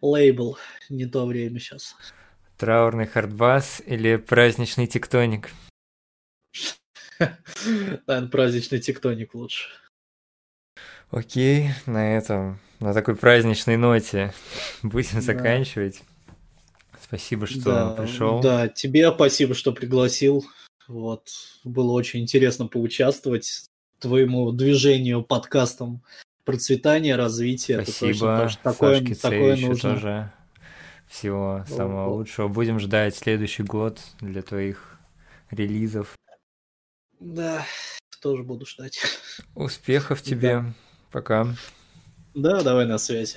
Лейбл. 0.00 0.58
Не 0.88 1.06
то 1.06 1.26
время 1.26 1.60
сейчас. 1.60 1.94
Траурный 2.58 3.06
хардбас 3.06 3.80
или 3.86 4.16
праздничный 4.16 4.86
тектоник? 4.86 5.50
Наверное, 8.06 8.28
праздничный 8.28 8.80
тектоник 8.80 9.34
лучше. 9.34 9.68
Окей, 11.10 11.70
на 11.86 12.16
этом, 12.16 12.60
на 12.78 12.94
такой 12.94 13.16
праздничной 13.16 13.76
ноте 13.76 14.32
будем 14.82 15.16
да. 15.16 15.20
заканчивать. 15.20 16.02
Спасибо, 17.00 17.46
что 17.46 17.64
да, 17.64 17.90
пришел. 17.90 18.40
Да, 18.40 18.68
тебе 18.68 19.10
спасибо, 19.10 19.54
что 19.54 19.72
пригласил. 19.72 20.44
Вот, 20.86 21.28
было 21.64 21.92
очень 21.92 22.20
интересно 22.20 22.66
поучаствовать 22.66 23.69
твоему 24.00 24.50
движению 24.52 25.22
подкастом 25.22 26.02
процветания, 26.44 27.16
развития. 27.16 27.82
Спасибо. 27.82 28.44
Это 28.44 28.58
такое, 28.62 29.14
такое 29.14 29.56
нужно. 29.56 29.94
Тоже 29.94 30.32
всего 31.06 31.64
самого 31.68 32.08
вот. 32.08 32.16
лучшего. 32.16 32.48
Будем 32.48 32.80
ждать 32.80 33.16
следующий 33.16 33.62
год 33.62 34.00
для 34.20 34.42
твоих 34.42 34.98
релизов. 35.50 36.14
Да, 37.18 37.64
тоже 38.20 38.42
буду 38.42 38.64
ждать. 38.66 39.00
Успехов 39.54 40.22
тебе. 40.22 40.60
Да. 40.60 40.72
Пока. 41.10 41.46
Да, 42.34 42.62
давай 42.62 42.86
на 42.86 42.98
связи. 42.98 43.36